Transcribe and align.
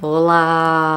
Olá! 0.00 0.87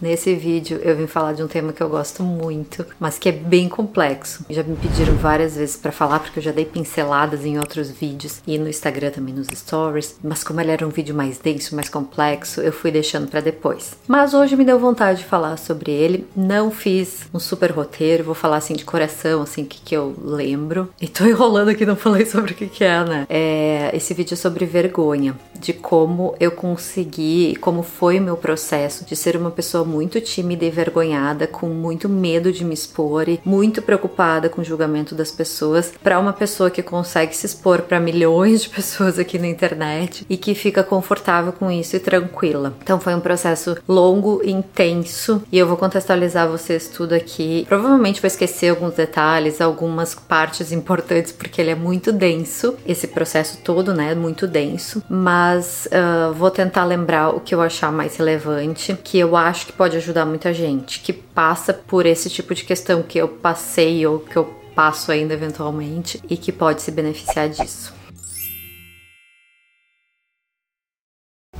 Nesse 0.00 0.34
vídeo 0.34 0.78
eu 0.82 0.94
vim 0.94 1.06
falar 1.06 1.32
de 1.32 1.42
um 1.42 1.48
tema 1.48 1.72
que 1.72 1.82
eu 1.82 1.88
gosto 1.88 2.22
muito, 2.22 2.84
mas 3.00 3.18
que 3.18 3.28
é 3.28 3.32
bem 3.32 3.68
complexo. 3.68 4.44
Já 4.50 4.62
me 4.62 4.76
pediram 4.76 5.14
várias 5.14 5.56
vezes 5.56 5.76
para 5.76 5.90
falar 5.90 6.20
porque 6.20 6.38
eu 6.38 6.42
já 6.42 6.52
dei 6.52 6.66
pinceladas 6.66 7.44
em 7.44 7.58
outros 7.58 7.90
vídeos 7.90 8.42
e 8.46 8.58
no 8.58 8.68
Instagram 8.68 9.10
também 9.10 9.34
nos 9.34 9.46
stories, 9.54 10.16
mas 10.22 10.44
como 10.44 10.60
ele 10.60 10.70
era 10.70 10.86
um 10.86 10.90
vídeo 10.90 11.14
mais 11.14 11.38
denso, 11.38 11.74
mais 11.74 11.88
complexo, 11.88 12.60
eu 12.60 12.72
fui 12.72 12.90
deixando 12.90 13.28
para 13.28 13.40
depois. 13.40 13.96
Mas 14.06 14.34
hoje 14.34 14.54
me 14.54 14.64
deu 14.64 14.78
vontade 14.78 15.20
de 15.20 15.24
falar 15.24 15.56
sobre 15.56 15.90
ele. 15.90 16.26
Não 16.36 16.70
fiz 16.70 17.26
um 17.32 17.38
super 17.38 17.70
roteiro, 17.70 18.24
vou 18.24 18.34
falar 18.34 18.58
assim 18.58 18.74
de 18.74 18.84
coração, 18.84 19.42
assim 19.42 19.62
o 19.62 19.66
que, 19.66 19.80
que 19.80 19.96
eu 19.96 20.14
lembro. 20.22 20.90
E 21.00 21.08
tô 21.08 21.24
enrolando 21.26 21.70
aqui, 21.70 21.86
não 21.86 21.96
falei 21.96 22.26
sobre 22.26 22.52
o 22.52 22.54
que, 22.54 22.66
que 22.66 22.84
é, 22.84 23.02
né? 23.02 23.26
É, 23.30 23.90
esse 23.94 24.12
vídeo 24.12 24.34
é 24.34 24.36
sobre 24.36 24.66
vergonha, 24.66 25.34
de 25.58 25.72
como 25.72 26.34
eu 26.38 26.50
consegui, 26.50 27.56
como 27.56 27.82
foi 27.82 28.20
meu 28.20 28.36
processo 28.36 29.04
de 29.04 29.16
ser 29.16 29.36
uma 29.36 29.50
pessoa 29.50 29.85
muito 29.86 30.20
tímida 30.20 30.64
e 30.64 30.70
vergonhada, 30.70 31.46
com 31.46 31.68
muito 31.68 32.08
medo 32.08 32.52
de 32.52 32.64
me 32.64 32.74
expor 32.74 33.28
e 33.28 33.40
muito 33.44 33.80
preocupada 33.80 34.48
com 34.48 34.60
o 34.60 34.64
julgamento 34.64 35.14
das 35.14 35.30
pessoas, 35.30 35.92
para 36.02 36.18
uma 36.18 36.32
pessoa 36.32 36.70
que 36.70 36.82
consegue 36.82 37.34
se 37.34 37.46
expor 37.46 37.82
para 37.82 38.00
milhões 38.00 38.62
de 38.62 38.68
pessoas 38.68 39.18
aqui 39.18 39.38
na 39.38 39.46
internet 39.46 40.26
e 40.28 40.36
que 40.36 40.54
fica 40.54 40.82
confortável 40.82 41.52
com 41.52 41.70
isso 41.70 41.96
e 41.96 42.00
tranquila. 42.00 42.74
Então 42.82 43.00
foi 43.00 43.14
um 43.14 43.20
processo 43.20 43.76
longo, 43.88 44.42
intenso 44.44 45.42
e 45.50 45.58
eu 45.58 45.66
vou 45.66 45.76
contextualizar 45.76 46.48
vocês 46.48 46.88
tudo 46.88 47.14
aqui. 47.14 47.64
Provavelmente 47.68 48.20
vou 48.20 48.26
esquecer 48.26 48.70
alguns 48.70 48.94
detalhes, 48.94 49.60
algumas 49.60 50.14
partes 50.14 50.72
importantes 50.72 51.32
porque 51.32 51.60
ele 51.60 51.70
é 51.70 51.74
muito 51.74 52.12
denso, 52.12 52.76
esse 52.86 53.06
processo 53.08 53.58
todo, 53.62 53.94
né, 53.94 54.14
muito 54.14 54.46
denso, 54.46 55.02
mas 55.08 55.86
uh, 55.86 56.32
vou 56.32 56.50
tentar 56.50 56.84
lembrar 56.84 57.30
o 57.30 57.40
que 57.40 57.54
eu 57.54 57.60
achar 57.60 57.92
mais 57.92 58.16
relevante, 58.16 58.96
que 59.02 59.18
eu 59.18 59.36
acho 59.36 59.66
que 59.66 59.72
pode 59.76 59.96
ajudar 59.96 60.24
muita 60.24 60.52
gente 60.52 61.00
que 61.00 61.12
passa 61.12 61.72
por 61.72 62.06
esse 62.06 62.30
tipo 62.30 62.54
de 62.54 62.64
questão 62.64 63.02
que 63.02 63.18
eu 63.18 63.28
passei 63.28 64.06
ou 64.06 64.20
que 64.20 64.36
eu 64.36 64.44
passo 64.74 65.10
ainda 65.10 65.34
eventualmente 65.34 66.22
e 66.28 66.36
que 66.36 66.52
pode 66.52 66.82
se 66.82 66.90
beneficiar 66.90 67.48
disso. 67.48 67.95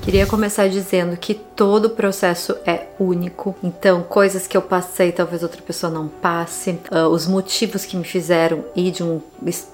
Queria 0.06 0.24
começar 0.24 0.68
dizendo 0.68 1.16
que 1.16 1.34
todo 1.34 1.86
o 1.86 1.90
processo 1.90 2.56
é 2.64 2.86
único, 2.96 3.56
então 3.60 4.04
coisas 4.04 4.46
que 4.46 4.56
eu 4.56 4.62
passei 4.62 5.10
talvez 5.10 5.42
outra 5.42 5.60
pessoa 5.60 5.92
não 5.92 6.06
passe, 6.06 6.78
uh, 6.92 7.08
os 7.08 7.26
motivos 7.26 7.84
que 7.84 7.96
me 7.96 8.04
fizeram 8.04 8.64
ir 8.76 8.92
de 8.92 9.02
um 9.02 9.20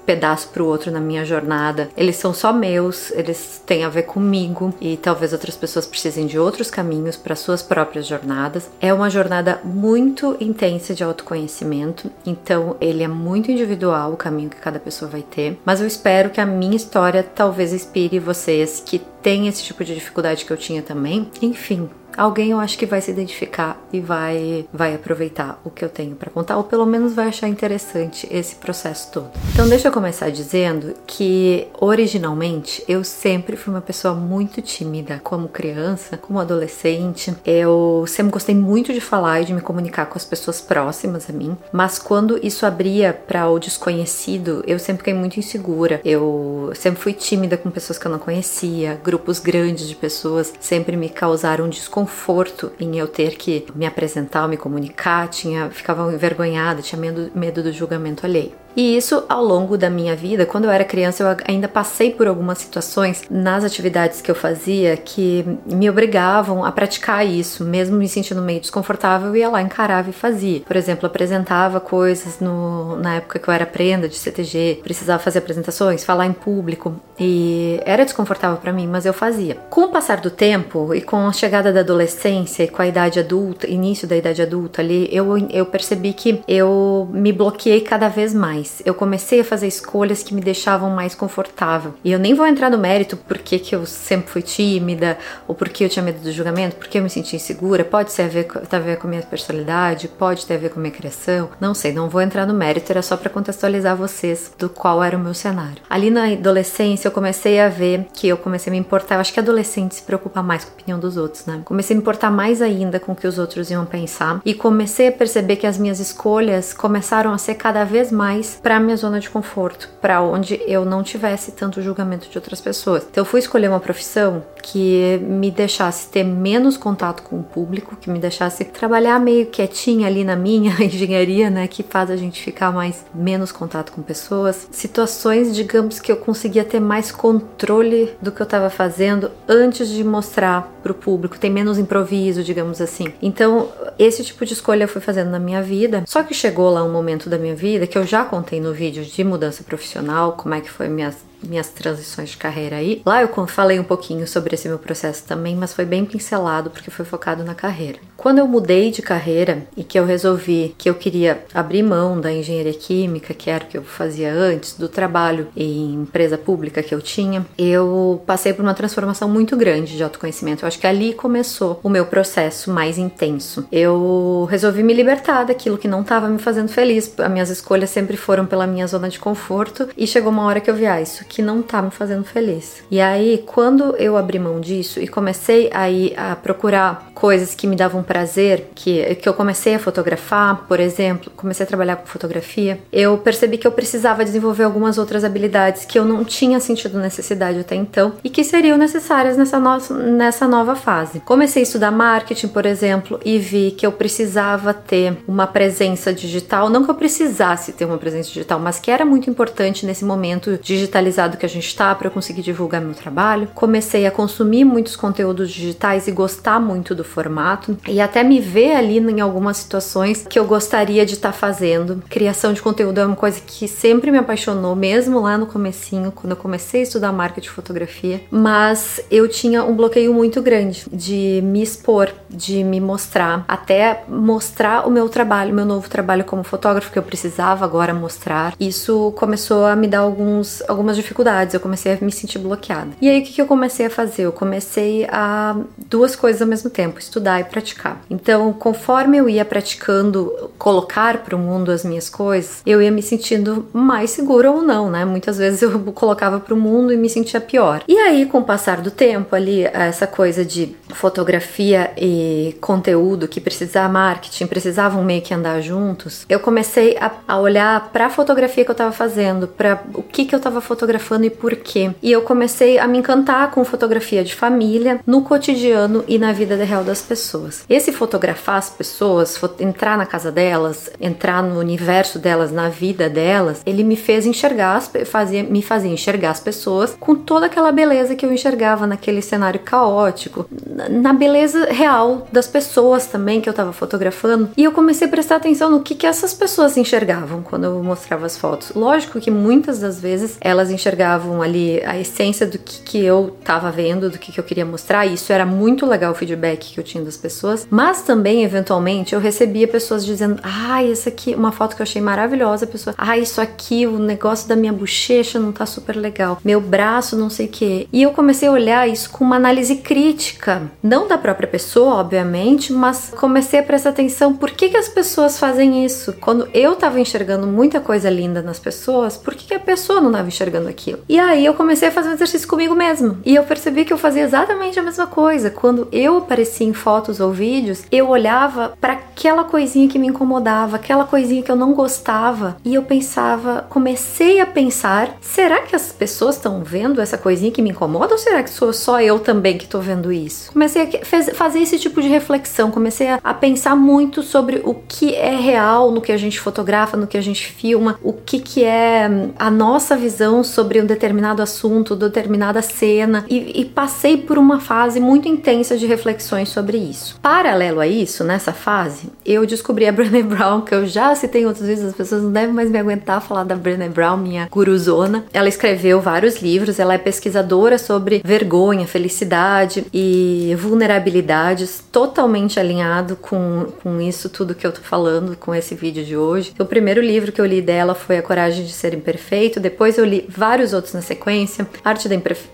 pedaço 0.06 0.48
para 0.48 0.62
o 0.62 0.66
outro 0.66 0.91
na 0.91 1.00
minha 1.00 1.22
jornada, 1.22 1.91
eles 1.94 2.16
são 2.16 2.33
só 2.33 2.50
meus, 2.50 3.11
eles 3.11 3.62
têm 3.66 3.84
a 3.84 3.91
ver 3.91 4.05
comigo. 4.05 4.72
E 4.80 4.97
talvez 4.97 5.34
outras 5.34 5.55
pessoas 5.55 5.86
precisem 5.86 6.27
de 6.27 6.39
outros 6.39 6.70
caminhos 6.70 7.14
para 7.17 7.36
suas 7.36 7.62
próprias 7.62 8.06
jornadas. 8.06 8.70
É 8.80 8.92
uma 8.92 9.11
jornada 9.11 9.61
muito 9.62 10.34
intensa 10.41 10.94
de 10.94 11.05
autoconhecimento, 11.05 12.11
então 12.24 12.74
ele 12.80 13.02
é 13.02 13.08
muito 13.08 13.50
individual 13.50 14.14
o 14.14 14.17
caminho 14.17 14.48
que 14.48 14.56
cada 14.56 14.80
pessoa 14.80 15.11
vai 15.11 15.22
ter, 15.22 15.61
mas 15.62 15.83
eu 15.83 15.86
espero 15.86 16.30
que 16.30 16.41
a 16.41 16.46
minha 16.46 16.77
história 16.77 17.22
talvez 17.22 17.74
inspire 17.74 18.19
vocês 18.19 18.83
que 18.84 18.98
têm 19.22 19.46
esse 19.46 19.62
tipo 19.62 19.84
de 19.84 19.94
dificuldade 19.94 20.22
que 20.45 20.53
eu 20.53 20.56
tinha 20.56 20.83
também. 20.83 21.31
Enfim, 21.41 21.91
alguém 22.16 22.50
eu 22.50 22.60
acho 22.60 22.78
que 22.78 22.86
vai 22.86 23.00
se 23.00 23.10
identificar 23.10 23.80
e 23.92 24.00
vai 24.00 24.66
vai 24.72 24.94
aproveitar 24.94 25.60
o 25.64 25.70
que 25.70 25.84
eu 25.84 25.88
tenho 25.88 26.14
para 26.14 26.30
contar 26.30 26.56
ou 26.56 26.64
pelo 26.64 26.86
menos 26.86 27.14
vai 27.14 27.28
achar 27.28 27.48
interessante 27.48 28.28
esse 28.30 28.56
processo 28.56 29.10
todo. 29.10 29.30
Então 29.52 29.68
deixa 29.68 29.88
eu 29.88 29.92
começar 29.92 30.30
dizendo 30.30 30.94
que 31.06 31.66
originalmente 31.80 32.83
eu 32.88 33.05
sempre 33.05 33.56
fui 33.56 33.72
uma 33.72 33.80
pessoa 33.80 34.14
muito 34.14 34.60
tímida 34.62 35.20
como 35.22 35.48
criança, 35.48 36.16
como 36.16 36.38
adolescente. 36.38 37.34
Eu 37.44 38.05
sempre 38.06 38.33
gostei 38.33 38.55
muito 38.55 38.92
de 38.92 39.00
falar 39.00 39.40
e 39.40 39.44
de 39.46 39.52
me 39.52 39.60
comunicar 39.60 40.06
com 40.06 40.16
as 40.16 40.24
pessoas 40.24 40.60
próximas 40.60 41.28
a 41.28 41.33
mim, 41.33 41.56
mas 41.72 41.98
quando 41.98 42.38
isso 42.44 42.66
abria 42.66 43.12
para 43.12 43.48
o 43.48 43.58
desconhecido, 43.58 44.62
eu 44.67 44.78
sempre 44.78 44.98
fiquei 44.98 45.14
muito 45.14 45.39
insegura. 45.39 46.01
Eu 46.05 46.72
sempre 46.74 47.01
fui 47.01 47.12
tímida 47.12 47.56
com 47.56 47.70
pessoas 47.70 47.98
que 47.98 48.06
eu 48.06 48.11
não 48.11 48.18
conhecia, 48.18 49.01
grupos 49.02 49.39
grandes 49.39 49.89
de 49.89 49.95
pessoas 49.95 50.52
sempre 50.61 50.96
me 50.96 51.08
causaram 51.08 51.68
desconforto 51.68 52.02
desconforto 52.02 52.73
em 52.79 52.98
eu 52.98 53.07
ter 53.07 53.36
que 53.36 53.64
me 53.74 53.86
apresentar, 53.86 54.48
me 54.48 54.57
comunicar, 54.57 55.29
tinha, 55.29 55.70
ficava 55.70 56.13
envergonhada, 56.13 56.83
tinha 56.83 57.01
medo, 57.01 57.30
medo 57.35 57.63
do 57.63 57.73
julgamento 57.73 58.27
alheio. 58.27 58.52
E 58.77 58.96
isso 58.96 59.24
ao 59.28 59.44
longo 59.44 59.77
da 59.77 59.90
minha 59.90 60.16
vida, 60.16 60.46
quando 60.46 60.64
eu 60.64 60.70
era 60.70 60.84
criança, 60.84 61.22
eu 61.22 61.36
ainda 61.46 61.68
passei 61.68 62.10
por 62.10 62.27
algumas 62.27 62.58
situações 62.58 63.22
nas 63.30 63.64
atividades 63.64 64.20
que 64.20 64.30
eu 64.30 64.34
fazia 64.34 64.96
que 64.96 65.44
me 65.66 65.88
obrigavam 65.88 66.64
a 66.64 66.72
praticar 66.72 67.27
isso, 67.27 67.64
mesmo 67.64 67.96
me 67.96 68.08
sentindo 68.08 68.40
meio 68.40 68.60
desconfortável, 68.60 69.28
eu 69.28 69.36
ia 69.36 69.48
lá, 69.48 69.60
encarava 69.60 70.10
e 70.10 70.12
fazia. 70.12 70.60
Por 70.60 70.77
exemplo, 70.77 71.06
apresentava 71.06 71.80
coisas 71.80 72.40
no, 72.40 72.96
na 72.96 73.16
época 73.16 73.38
que 73.38 73.48
eu 73.48 73.52
era 73.52 73.66
prenda 73.66 74.08
de 74.08 74.16
CTG, 74.16 74.80
precisava 74.83 75.22
fazer 75.22 75.39
apresentações, 75.39 76.04
falar 76.04 76.27
em 76.27 76.33
público, 76.33 76.94
e 77.18 77.80
era 77.84 78.04
desconfortável 78.04 78.56
para 78.56 78.72
mim, 78.72 78.86
mas 78.86 79.04
eu 79.04 79.12
fazia. 79.12 79.56
Com 79.68 79.83
o 79.83 79.89
passar 79.89 80.20
do 80.20 80.30
tempo 80.30 80.94
e 80.94 81.02
com 81.02 81.27
a 81.27 81.33
chegada 81.33 81.72
da 81.72 81.80
adolescência 81.80 82.64
e 82.64 82.68
com 82.68 82.80
a 82.80 82.86
idade 82.86 83.20
adulta, 83.20 83.68
início 83.68 84.08
da 84.08 84.16
idade 84.16 84.40
adulta 84.40 84.80
ali, 84.80 85.08
eu, 85.12 85.36
eu 85.50 85.66
percebi 85.66 86.12
que 86.12 86.42
eu 86.48 87.08
me 87.12 87.33
bloqueei 87.33 87.80
cada 87.80 88.08
vez 88.08 88.33
mais 88.33 88.61
mais. 88.62 88.83
Eu 88.84 88.95
comecei 88.95 89.40
a 89.40 89.45
fazer 89.45 89.67
escolhas 89.67 90.23
que 90.23 90.34
me 90.34 90.40
deixavam 90.40 90.90
mais 90.90 91.14
confortável. 91.14 91.95
E 92.05 92.12
eu 92.12 92.18
nem 92.18 92.34
vou 92.34 92.46
entrar 92.46 92.70
no 92.70 92.78
mérito 92.78 93.17
porque 93.17 93.58
que 93.58 93.74
eu 93.74 93.84
sempre 93.84 94.30
fui 94.30 94.42
tímida, 94.42 95.18
ou 95.46 95.55
porque 95.55 95.84
eu 95.84 95.89
tinha 95.89 96.02
medo 96.02 96.20
do 96.20 96.33
julgamento, 96.33 96.77
porque 96.77 96.98
eu 96.98 97.02
me 97.02 97.11
sentia 97.11 97.36
insegura. 97.36 97.84
Pode 97.84 98.12
ser 98.12 98.22
a 98.22 98.28
ver, 98.28 98.45
ter 98.45 98.77
a 98.77 98.78
ver 98.78 98.98
com 98.98 99.06
a 99.06 99.11
minha 99.11 99.22
personalidade, 99.22 100.08
pode 100.08 100.46
ter 100.46 100.55
a 100.55 100.58
ver 100.58 100.70
com 100.70 100.78
a 100.78 100.83
minha 100.83 100.95
criação. 100.95 101.51
Não 101.61 101.74
sei, 101.74 101.92
não 101.92 102.08
vou 102.08 102.20
entrar 102.20 102.46
no 102.46 102.55
mérito, 102.55 102.90
era 102.90 103.02
só 103.02 103.17
para 103.17 103.30
contextualizar 103.30 103.96
vocês 103.96 104.52
do 104.58 104.68
qual 104.68 105.02
era 105.02 105.17
o 105.17 105.20
meu 105.20 105.34
cenário. 105.34 105.83
Ali 105.90 106.11
na 106.11 106.33
adolescência 106.33 107.08
eu 107.08 107.12
comecei 107.12 107.61
a 107.61 107.68
ver 107.68 108.06
que 108.12 108.28
eu 108.28 108.36
comecei 108.36 108.70
a 108.70 108.72
me 108.72 108.78
importar. 108.78 109.17
Eu 109.17 109.20
acho 109.20 109.33
que 109.33 109.40
adolescente 109.40 109.95
se 109.95 110.02
preocupa 110.02 110.42
mais 110.42 110.64
com 110.64 110.70
a 110.70 110.74
opinião 110.74 110.98
dos 110.98 111.17
outros, 111.17 111.46
né? 111.46 111.61
Comecei 111.64 111.95
a 111.95 111.96
me 111.96 112.02
importar 112.02 112.30
mais 112.30 112.62
ainda 112.62 113.01
com 113.01 113.12
o 113.12 113.17
que 113.17 113.27
os 113.27 113.39
outros 113.39 113.70
iam 113.70 113.84
pensar 113.84 114.40
e 114.45 114.55
comecei 114.55 115.08
a 115.08 115.12
perceber 115.12 115.56
que 115.56 115.67
as 115.67 115.78
minhas 115.78 115.98
escolhas 115.98 116.72
começaram 116.72 117.33
a 117.33 117.39
ser 117.39 117.55
cada 117.55 117.84
vez 117.84 118.12
mais 118.12 118.52
para 118.55 118.80
minha 118.80 118.96
zona 118.96 119.20
de 119.20 119.30
conforto, 119.30 119.89
para 120.01 120.20
onde 120.23 120.61
eu 120.67 120.85
não 120.85 121.02
tivesse 121.02 121.52
tanto 121.52 121.83
julgamento 121.83 122.29
de 122.29 122.36
outras 122.39 122.61
pessoas. 122.61 123.07
Então 123.11 123.23
eu 123.23 123.27
fui 123.27 123.40
escolher 123.40 123.68
uma 123.68 123.80
profissão 123.80 124.45
que 124.62 125.18
me 125.23 125.50
deixasse 125.50 126.08
ter 126.08 126.24
menos 126.24 126.77
contato 126.77 127.23
com 127.23 127.40
o 127.40 127.42
público, 127.42 127.96
que 128.00 128.08
me 128.08 128.19
deixasse 128.19 128.64
trabalhar 128.64 129.19
meio 129.19 129.46
quietinha 129.46 130.06
ali 130.06 130.25
na 130.25 130.37
minha 130.37 130.73
engenharia, 130.82 131.50
né, 131.50 131.67
que 131.67 131.82
faz 131.82 132.11
a 132.11 132.17
gente 132.17 132.40
ficar 132.40 132.72
mais 132.72 133.05
menos 133.14 133.50
contato 133.50 133.93
com 133.93 134.00
pessoas, 134.02 134.69
situações, 134.70 135.55
digamos 135.55 135.99
que 135.99 136.12
eu 136.12 136.17
conseguia 136.17 136.64
ter 136.64 136.81
mais 136.81 137.11
controle 137.11 138.14
do 138.22 138.31
que 138.31 138.40
eu 138.40 138.44
estava 138.44 138.70
fazendo 138.70 139.31
antes 139.49 139.88
de 139.88 140.05
mostrar 140.05 140.70
para 140.82 140.93
o 140.93 140.94
público, 140.94 141.38
tem 141.38 141.50
menos 141.50 141.78
improviso, 141.78 142.43
digamos 142.43 142.81
assim. 142.81 143.12
Então, 143.20 143.69
esse 143.99 144.25
tipo 144.25 144.44
de 144.44 144.52
escolha 144.52 144.84
eu 144.84 144.88
fui 144.88 145.00
fazendo 145.00 145.31
na 145.31 145.38
minha 145.38 145.62
vida. 145.62 146.02
Só 146.06 146.22
que 146.22 146.34
chegou 146.34 146.70
lá 146.70 146.82
um 146.84 146.93
momento 146.93 147.31
da 147.31 147.38
minha 147.38 147.55
vida 147.55 147.87
que 147.87 147.96
eu 147.96 148.05
já 148.05 148.25
contei 148.25 148.61
no 148.61 148.72
vídeo 148.72 149.05
de 149.05 149.25
mudança 149.25 149.62
profissional, 149.62 150.32
como 150.32 150.55
é 150.55 150.61
que 150.61 150.70
foi 150.70 150.88
minhas 150.88 151.17
minhas 151.43 151.69
transições 151.69 152.31
de 152.31 152.37
carreira 152.37 152.76
aí. 152.76 153.03
Lá 153.05 153.23
eu 153.23 153.29
falei 153.47 153.79
um 153.79 153.85
pouquinho 153.85 154.26
sobre 154.26 154.55
esse 154.55 154.69
meu 154.69 154.79
processo 154.79 155.25
também, 155.25 155.56
mas 155.56 155.75
foi 155.75 155.85
bem 155.85 156.05
pincelado 156.05 156.70
porque 156.70 156.91
foi 156.91 157.05
focado 157.05 157.43
na 157.44 157.55
carreira. 157.55 157.99
Quando 158.17 158.38
eu 158.38 158.47
mudei 158.47 158.91
de 158.91 159.03
carreira 159.03 159.67
e 159.76 159.82
que 159.82 159.99
eu 159.99 160.05
resolvi 160.05 160.75
que 160.79 160.88
eu 160.88 160.94
queria 160.94 161.44
abrir 161.52 161.82
mão 161.82 162.20
da 162.20 162.32
engenharia 162.32 162.73
química, 162.73 163.35
que 163.35 163.50
era 163.50 163.64
o 163.64 163.67
que 163.67 163.76
eu 163.76 163.82
fazia 163.82 164.32
antes, 164.32 164.75
do 164.75 164.88
trabalho 164.88 165.49
em 165.56 165.94
empresa 165.94 166.38
pública 166.38 166.82
que 166.82 166.94
eu 166.94 167.00
tinha, 167.00 167.44
eu 167.58 168.23
passei 168.26 168.52
por 168.52 168.62
uma 168.62 168.75
transformação 168.75 169.29
muito 169.29 169.56
grande 169.56 169.97
de 169.97 170.02
autoconhecimento. 170.02 170.64
Eu 170.64 170.69
acho 170.69 170.79
que 170.79 170.87
ali 170.87 171.12
começou 171.12 171.81
o 171.82 171.88
meu 171.88 172.06
processo 172.06 172.70
mais 172.70 172.96
intenso. 172.96 173.66
Eu 173.72 174.46
resolvi 174.49 174.82
me 174.82 174.94
libertar 174.94 175.44
daquilo 175.44 175.78
que 175.78 175.88
não 175.88 176.02
estava 176.02 176.28
me 176.28 176.38
fazendo 176.38 176.69
feliz. 176.69 177.12
As 177.19 177.31
minhas 177.31 177.50
escolhas 177.50 177.90
sempre 177.90 178.16
foram 178.16 178.46
pela 178.46 178.66
minha 178.66 178.87
zona 178.87 179.08
de 179.08 179.19
conforto 179.19 179.88
e 179.96 180.06
chegou 180.06 180.31
uma 180.31 180.44
hora 180.44 180.61
que 180.61 180.70
eu 180.70 180.75
vi, 180.75 180.87
ah, 180.87 181.00
isso 181.00 181.25
que 181.32 181.40
não 181.40 181.62
tá 181.62 181.81
me 181.81 181.90
fazendo 181.90 182.25
feliz. 182.25 182.84
E 182.90 183.00
aí, 183.00 183.43
quando 183.46 183.96
eu 183.96 184.19
abri 184.19 184.38
mão 184.38 184.61
disso 184.61 185.00
e 185.00 185.08
comecei 185.08 185.70
aí 185.73 186.12
a 186.14 186.37
procurar 186.37 187.11
coisas 187.22 187.54
que 187.54 187.69
me 187.69 187.76
davam 187.76 188.02
prazer, 188.02 188.72
que, 188.74 189.14
que 189.14 189.28
eu 189.28 189.32
comecei 189.32 189.76
a 189.76 189.78
fotografar, 189.78 190.64
por 190.66 190.80
exemplo, 190.80 191.30
comecei 191.36 191.62
a 191.62 191.66
trabalhar 191.69 191.94
com 191.94 192.04
fotografia, 192.04 192.80
eu 192.92 193.16
percebi 193.16 193.58
que 193.58 193.64
eu 193.64 193.70
precisava 193.70 194.24
desenvolver 194.24 194.64
algumas 194.64 194.98
outras 194.98 195.22
habilidades 195.22 195.84
que 195.84 195.96
eu 195.96 196.04
não 196.04 196.24
tinha 196.24 196.58
sentido 196.58 196.98
necessidade 196.98 197.60
até 197.60 197.76
então 197.76 198.14
e 198.24 198.28
que 198.28 198.42
seriam 198.42 198.76
necessárias 198.76 199.36
nessa, 199.36 199.60
no 199.60 199.72
nessa 200.10 200.48
nova 200.48 200.74
fase. 200.74 201.20
Comecei 201.20 201.62
a 201.62 201.64
estudar 201.64 201.92
marketing, 201.92 202.48
por 202.48 202.66
exemplo, 202.66 203.20
e 203.25 203.38
vi 203.38 203.70
que 203.70 203.86
eu 203.86 203.92
precisava 203.92 204.75
ter 204.75 205.16
uma 205.28 205.46
presença 205.46 206.12
digital, 206.12 206.68
não 206.68 206.82
que 206.82 206.90
eu 206.90 206.94
precisasse 206.96 207.70
ter 207.70 207.84
uma 207.84 207.98
presença 207.98 208.30
digital, 208.30 208.58
mas 208.58 208.80
que 208.80 208.90
era 208.90 209.04
muito 209.04 209.30
importante 209.30 209.86
nesse 209.86 210.04
momento 210.04 210.58
digitalizado 210.60 211.36
que 211.36 211.46
a 211.46 211.48
gente 211.48 211.68
está 211.68 211.94
para 211.94 212.08
eu 212.08 212.10
conseguir 212.10 212.42
divulgar 212.42 212.80
meu 212.80 212.94
trabalho. 212.94 213.48
Comecei 213.54 214.06
a 214.06 214.10
consumir 214.10 214.64
muitos 214.64 214.96
conteúdos 214.96 215.52
digitais 215.52 216.08
e 216.08 216.10
gostar 216.10 216.58
muito 216.58 216.96
do 216.96 217.12
formato 217.12 217.76
e 217.87 218.00
até 218.00 218.25
me 218.25 218.41
ver 218.41 218.75
ali 218.75 218.99
em 218.99 219.20
algumas 219.20 219.59
situações 219.59 220.26
que 220.29 220.38
eu 220.38 220.44
gostaria 220.44 221.05
de 221.05 221.14
estar 221.14 221.32
tá 221.32 221.38
fazendo. 221.38 222.03
Criação 222.09 222.53
de 222.53 222.62
conteúdo 222.62 222.99
é 222.99 223.06
uma 223.06 223.17
coisa 223.17 223.41
que 223.47 223.69
sempre 223.69 224.11
me 224.11 224.19
apaixonou, 224.19 224.75
mesmo 224.75 225.20
lá 225.20 225.37
no 225.37 225.47
comecinho, 225.47 226.11
quando 226.12 226.32
eu 226.32 226.37
comecei 226.37 226.81
a 226.81 226.82
estudar 226.85 227.12
marketing 227.12 227.43
de 227.43 227.50
fotografia, 227.50 228.20
mas 228.31 229.00
eu 229.11 229.29
tinha 229.29 229.64
um 229.64 229.75
bloqueio 229.75 230.14
muito 230.14 230.41
grande 230.41 230.87
de 230.93 231.41
me 231.43 231.62
expor, 231.62 232.11
de 232.31 232.64
me 232.64 232.81
mostrar, 232.81 233.44
até 233.47 234.05
mostrar 234.09 234.87
o 234.87 234.91
meu 234.91 235.09
trabalho, 235.09 235.55
meu 235.55 235.64
novo 235.64 235.88
trabalho 235.88 236.25
como 236.25 236.43
fotógrafo 236.43 236.91
que 236.91 236.99
eu 236.99 237.03
precisava 237.03 237.64
agora 237.64 237.93
mostrar. 237.93 238.55
Isso 238.59 239.12
começou 239.17 239.67
a 239.67 239.76
me 239.76 239.87
dar 239.87 240.00
alguns, 240.00 240.62
algumas 240.69 240.97
dificuldades, 240.97 241.55
eu 241.55 241.61
comecei 241.61 241.93
a 241.93 241.99
me 242.00 242.12
sentir 242.12 242.38
bloqueada. 242.38 242.91
E 243.00 243.09
aí 243.09 243.20
o 243.20 243.25
que, 243.25 243.32
que 243.32 243.43
eu 243.43 243.47
comecei 243.47 243.87
a 243.87 243.91
fazer? 243.91 244.23
Eu 244.23 244.32
comecei 244.32 245.06
a 245.11 245.56
duas 245.76 246.17
coisas 246.17 246.41
ao 246.41 246.49
mesmo 246.49 246.70
tempo, 246.70 246.91
estudar 246.98 247.40
e 247.40 247.44
praticar. 247.44 248.00
Então, 248.10 248.52
conforme 248.52 249.18
eu 249.18 249.28
ia 249.28 249.44
praticando 249.44 250.50
colocar 250.58 251.18
para 251.18 251.36
o 251.36 251.38
mundo 251.38 251.70
as 251.70 251.84
minhas 251.84 252.08
coisas, 252.08 252.62
eu 252.66 252.82
ia 252.82 252.90
me 252.90 253.02
sentindo 253.02 253.66
mais 253.72 254.10
segura 254.10 254.50
ou 254.50 254.62
não, 254.62 254.90
né? 254.90 255.04
Muitas 255.04 255.38
vezes 255.38 255.62
eu 255.62 255.80
colocava 255.92 256.40
para 256.40 256.54
o 256.54 256.56
mundo 256.56 256.92
e 256.92 256.96
me 256.96 257.08
sentia 257.08 257.40
pior. 257.40 257.82
E 257.86 257.96
aí, 257.98 258.26
com 258.26 258.38
o 258.38 258.44
passar 258.44 258.80
do 258.80 258.90
tempo 258.90 259.34
ali, 259.34 259.64
essa 259.64 260.06
coisa 260.06 260.44
de 260.44 260.74
fotografia 260.90 261.92
e 261.96 262.56
conteúdo 262.60 263.28
que 263.28 263.40
precisava 263.40 263.92
marketing, 263.92 264.46
precisavam 264.46 265.04
meio 265.04 265.22
que 265.22 265.34
andar 265.34 265.60
juntos, 265.60 266.24
eu 266.28 266.40
comecei 266.40 266.96
a, 266.98 267.10
a 267.28 267.38
olhar 267.38 267.90
para 267.92 268.06
a 268.06 268.10
fotografia 268.10 268.64
que 268.64 268.70
eu 268.70 268.74
estava 268.74 268.92
fazendo, 268.92 269.46
para 269.46 269.82
o 269.94 270.02
que 270.02 270.24
que 270.24 270.34
eu 270.34 270.38
estava 270.38 270.60
fotografando 270.60 271.24
e 271.24 271.30
por 271.30 271.54
quê. 271.56 271.90
E 272.02 272.10
eu 272.10 272.22
comecei 272.22 272.78
a 272.78 272.86
me 272.86 272.98
encantar 272.98 273.50
com 273.50 273.64
fotografia 273.64 274.24
de 274.24 274.34
família 274.34 275.00
no 275.06 275.22
cotidiano 275.22 276.04
e 276.08 276.18
na 276.18 276.32
vida 276.32 276.56
real 276.64 276.81
das 276.82 277.02
pessoas. 277.02 277.64
Esse 277.69 277.93
fotografar 277.93 278.56
as 278.56 278.70
pessoas, 278.70 279.40
entrar 279.58 279.96
na 279.96 280.06
casa 280.06 280.31
delas, 280.31 280.90
entrar 281.00 281.43
no 281.43 281.58
universo 281.58 282.19
delas, 282.19 282.52
na 282.52 282.69
vida 282.69 283.08
delas, 283.08 283.62
ele 283.64 283.84
me 283.84 283.96
fez 283.96 284.26
enxergar, 284.26 284.81
fazia, 285.06 285.43
me 285.43 285.62
fazia 285.62 285.90
enxergar 285.90 286.31
as 286.31 286.40
pessoas 286.40 286.96
com 286.99 287.14
toda 287.14 287.46
aquela 287.46 287.73
beleza 287.73 288.14
que 288.14 288.25
eu 288.25 288.32
enxergava 288.32 288.87
naquele 288.87 289.23
cenário 289.23 289.61
caótico, 289.61 290.46
na 290.90 291.12
beleza 291.12 291.67
real 291.67 292.26
das 292.32 292.46
pessoas 292.46 293.06
também 293.06 293.40
que 293.40 293.49
eu 293.49 293.52
estava 293.52 293.73
fotografando. 293.73 294.50
E 294.56 294.64
eu 294.64 294.73
comecei 294.73 295.06
a 295.06 295.11
prestar 295.11 295.37
atenção 295.37 295.70
no 295.70 295.81
que, 295.81 295.94
que 295.94 296.06
essas 296.06 296.35
pessoas 296.35 296.76
enxergavam 296.76 297.43
quando 297.43 297.64
eu 297.64 297.82
mostrava 297.82 298.26
as 298.26 298.37
fotos. 298.37 298.73
Lógico 298.75 299.20
que 299.20 299.31
muitas 299.31 299.78
das 299.81 300.00
vezes 300.00 300.37
elas 300.40 300.70
enxergavam 300.70 301.43
ali 301.43 301.82
a 301.85 301.99
essência 301.99 302.46
do 302.46 302.58
que, 302.58 302.82
que 302.82 303.05
eu 303.05 303.37
estava 303.40 303.70
vendo, 303.70 304.11
do 304.11 304.19
que, 304.19 304.32
que 304.32 304.40
eu 304.40 304.44
queria 304.44 304.64
mostrar, 304.64 305.06
e 305.06 305.14
isso 305.14 305.32
era 305.32 305.46
muito 305.46 305.87
legal 305.87 306.12
o 306.12 306.14
feedback 306.14 306.71
que 306.72 306.80
eu 306.80 306.84
tinha 306.84 307.04
das 307.04 307.16
pessoas, 307.16 307.66
mas 307.70 308.02
também, 308.02 308.44
eventualmente, 308.44 309.14
eu 309.14 309.20
recebia 309.20 309.69
pessoas 309.69 310.04
dizendo: 310.04 310.40
Ah, 310.42 310.82
essa 310.84 311.08
aqui, 311.08 311.34
uma 311.34 311.52
foto 311.52 311.76
que 311.76 311.82
eu 311.82 311.84
achei 311.84 312.00
maravilhosa, 312.00 312.64
a 312.64 312.69
pessoa, 312.69 312.94
ah, 312.98 313.19
isso 313.19 313.40
aqui, 313.40 313.86
o 313.86 313.98
negócio 313.98 314.48
da 314.48 314.56
minha 314.56 314.72
bochecha 314.72 315.38
não 315.38 315.52
tá 315.52 315.66
super 315.66 315.96
legal, 315.96 316.38
meu 316.44 316.60
braço, 316.60 317.16
não 317.16 317.30
sei 317.30 317.46
o 317.46 317.48
que. 317.48 317.88
E 317.92 318.02
eu 318.02 318.10
comecei 318.12 318.48
a 318.48 318.52
olhar 318.52 318.88
isso 318.88 319.10
com 319.10 319.24
uma 319.24 319.36
análise 319.36 319.76
crítica, 319.76 320.70
não 320.82 321.06
da 321.06 321.19
própria 321.19 321.48
pessoa, 321.48 321.96
obviamente, 321.96 322.72
mas 322.72 323.12
comecei 323.16 323.60
a 323.60 323.62
prestar 323.62 323.90
atenção 323.90 324.34
por 324.34 324.50
que, 324.50 324.68
que 324.68 324.76
as 324.76 324.88
pessoas 324.88 325.38
fazem 325.38 325.84
isso. 325.84 326.14
Quando 326.20 326.48
eu 326.54 326.75
tava 326.75 327.00
enxergando 327.00 327.46
muita 327.46 327.80
coisa 327.80 328.08
linda 328.08 328.42
nas 328.42 328.58
pessoas, 328.58 329.16
por 329.16 329.34
que, 329.34 329.46
que 329.46 329.54
a 329.54 329.60
pessoa 329.60 330.00
não 330.00 330.12
tava 330.12 330.28
enxergando 330.28 330.68
aquilo? 330.68 331.00
E 331.08 331.18
aí 331.18 331.44
eu 331.44 331.54
comecei 331.54 331.88
a 331.88 331.92
fazer 331.92 332.08
um 332.08 332.14
exercício 332.14 332.48
comigo 332.48 332.75
mesmo. 332.75 333.18
E 333.25 333.34
eu 333.34 333.44
percebi 333.44 333.84
que 333.84 333.92
eu 333.92 333.98
fazia 333.98 334.22
exatamente 334.22 334.78
a 334.78 334.82
mesma 334.82 335.06
coisa. 335.06 335.50
Quando 335.50 335.88
eu 335.92 336.18
aparecia 336.18 336.62
em 336.64 336.73
fotos 336.73 337.20
ou 337.20 337.32
vídeos, 337.32 337.85
eu 337.91 338.09
olhava 338.09 338.73
para 338.81 338.94
aquela 338.94 339.44
coisinha 339.44 339.88
que 339.88 339.99
me 339.99 340.09
incomodava, 340.09 340.76
aquela 340.76 341.05
coisinha 341.05 341.43
que 341.43 341.50
eu 341.50 341.56
não 341.56 341.73
gostava, 341.75 342.56
e 342.64 342.75
eu 342.75 342.82
pensava, 342.82 343.67
comecei 343.69 344.41
a 344.41 344.47
pensar, 344.47 345.17
será 345.20 345.61
que 345.61 345.76
as 345.76 345.93
pessoas 345.93 346.37
estão 346.37 346.62
vendo 346.62 347.00
essa 347.00 347.19
coisinha 347.19 347.50
que 347.50 347.62
me 347.62 347.70
incomoda 347.70 348.14
ou 348.14 348.19
será 348.19 348.43
que 348.43 348.50
sou 348.50 348.73
só 348.73 349.00
eu 349.00 349.19
também 349.19 349.59
que 349.59 349.64
estou 349.64 349.81
vendo 349.81 350.12
isso? 350.12 350.53
Comecei 350.53 350.82
a 350.82 351.35
fazer 351.35 351.61
esse 351.61 351.79
tipo 351.79 352.00
de 352.00 352.09
reflexão, 352.09 352.70
comecei 352.70 353.09
a, 353.11 353.35
pensar 353.35 353.75
muito 353.75 354.23
sobre 354.23 354.61
o 354.64 354.75
que 354.75 355.14
é 355.14 355.35
real 355.35 355.91
no 355.91 356.00
que 356.00 356.12
a 356.12 356.17
gente 356.17 356.38
fotografa, 356.38 356.97
no 356.97 357.06
que 357.06 357.19
a 357.19 357.20
gente 357.20 357.47
filma, 357.47 357.99
o 358.03 358.12
que 358.12 358.38
que 358.38 358.64
é 358.64 359.11
a 359.38 359.50
nossa 359.50 359.97
visão 359.97 360.44
sobre 360.44 360.81
um 360.81 360.87
determinado 360.87 361.43
assunto, 361.43 361.97
determinada 361.97 362.62
cena, 362.62 363.25
e, 363.29 363.61
e 363.61 363.64
passei 363.64 364.17
por 364.17 364.38
uma 364.38 364.61
fase 364.61 365.00
muito 365.00 365.29
intensa 365.29 365.76
de 365.76 365.87
reflexões 365.87 366.49
sobre 366.52 366.76
isso. 366.78 367.19
Paralelo 367.20 367.81
a 367.81 367.87
isso, 367.87 368.22
nessa 368.25 368.52
fase, 368.52 369.08
eu 369.25 369.46
descobri 369.46 369.87
a 369.87 369.93
Brené 369.93 370.22
Brown, 370.22 370.60
que 370.60 370.75
eu 370.75 370.87
já 370.87 371.14
citei 371.14 371.43
em 371.43 371.46
outros 371.46 371.66
vídeos, 371.66 371.88
as 371.88 371.94
pessoas 371.94 372.22
não 372.22 372.32
devem 372.32 372.54
mais 372.54 372.70
me 372.70 372.78
aguentar 372.78 373.20
falar 373.22 373.44
da 373.44 373.54
Brené 373.54 373.88
Brown, 373.88 374.16
minha 374.16 374.49
guruzona. 374.50 375.25
Ela 375.32 375.49
escreveu 375.49 376.00
vários 376.00 376.40
livros, 376.40 376.78
ela 376.78 376.94
é 376.94 376.99
pesquisadora 376.99 377.78
sobre 377.78 378.22
vergonha, 378.25 378.87
felicidade 378.87 379.87
e 379.93 380.56
vulnerabilidades, 380.58 381.82
totalmente 381.90 382.60
alinhado 382.60 383.16
com, 383.16 383.66
com 383.82 384.00
isso 384.00 384.28
tudo 384.28 384.54
que 384.54 384.66
eu 384.66 384.72
tô 384.72 384.81
falando 384.81 385.37
com 385.37 385.54
esse 385.54 385.75
vídeo 385.75 386.04
de 386.04 386.16
hoje. 386.16 386.52
O 386.58 386.64
primeiro 386.64 387.00
livro 387.00 387.32
que 387.32 387.40
eu 387.40 387.46
li 387.46 387.60
dela 387.60 387.94
foi 387.94 388.19
A 388.19 388.22
Coragem 388.22 388.64
de 388.64 388.72
Ser 388.72 388.94
Imperfeito, 388.94 389.60
depois 389.60 389.99
eu 389.99 390.04
li 390.04 390.26
vários 390.28 390.72
outros 390.72 390.94
na 390.94 391.02
sequência, 391.02 391.66
Arte 391.84 392.08
da 392.08 392.14
Imperfeição, 392.14 392.52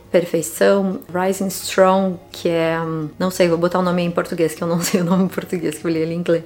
Rising 1.12 1.48
Strong, 1.48 2.18
que 2.30 2.48
é, 2.48 2.80
hum, 2.80 3.08
não 3.18 3.30
sei, 3.30 3.48
vou 3.48 3.58
botar 3.58 3.78
o 3.78 3.82
nome 3.82 4.02
em 4.02 4.10
português, 4.10 4.54
que 4.54 4.62
eu 4.62 4.68
não 4.68 4.80
sei 4.82 5.00
o 5.00 5.04
nome 5.04 5.24
em 5.24 5.28
português, 5.28 5.78
que 5.78 5.86
eu 5.86 5.90
li 5.90 5.98
ele 5.98 6.14
em 6.14 6.18
inglês. 6.18 6.44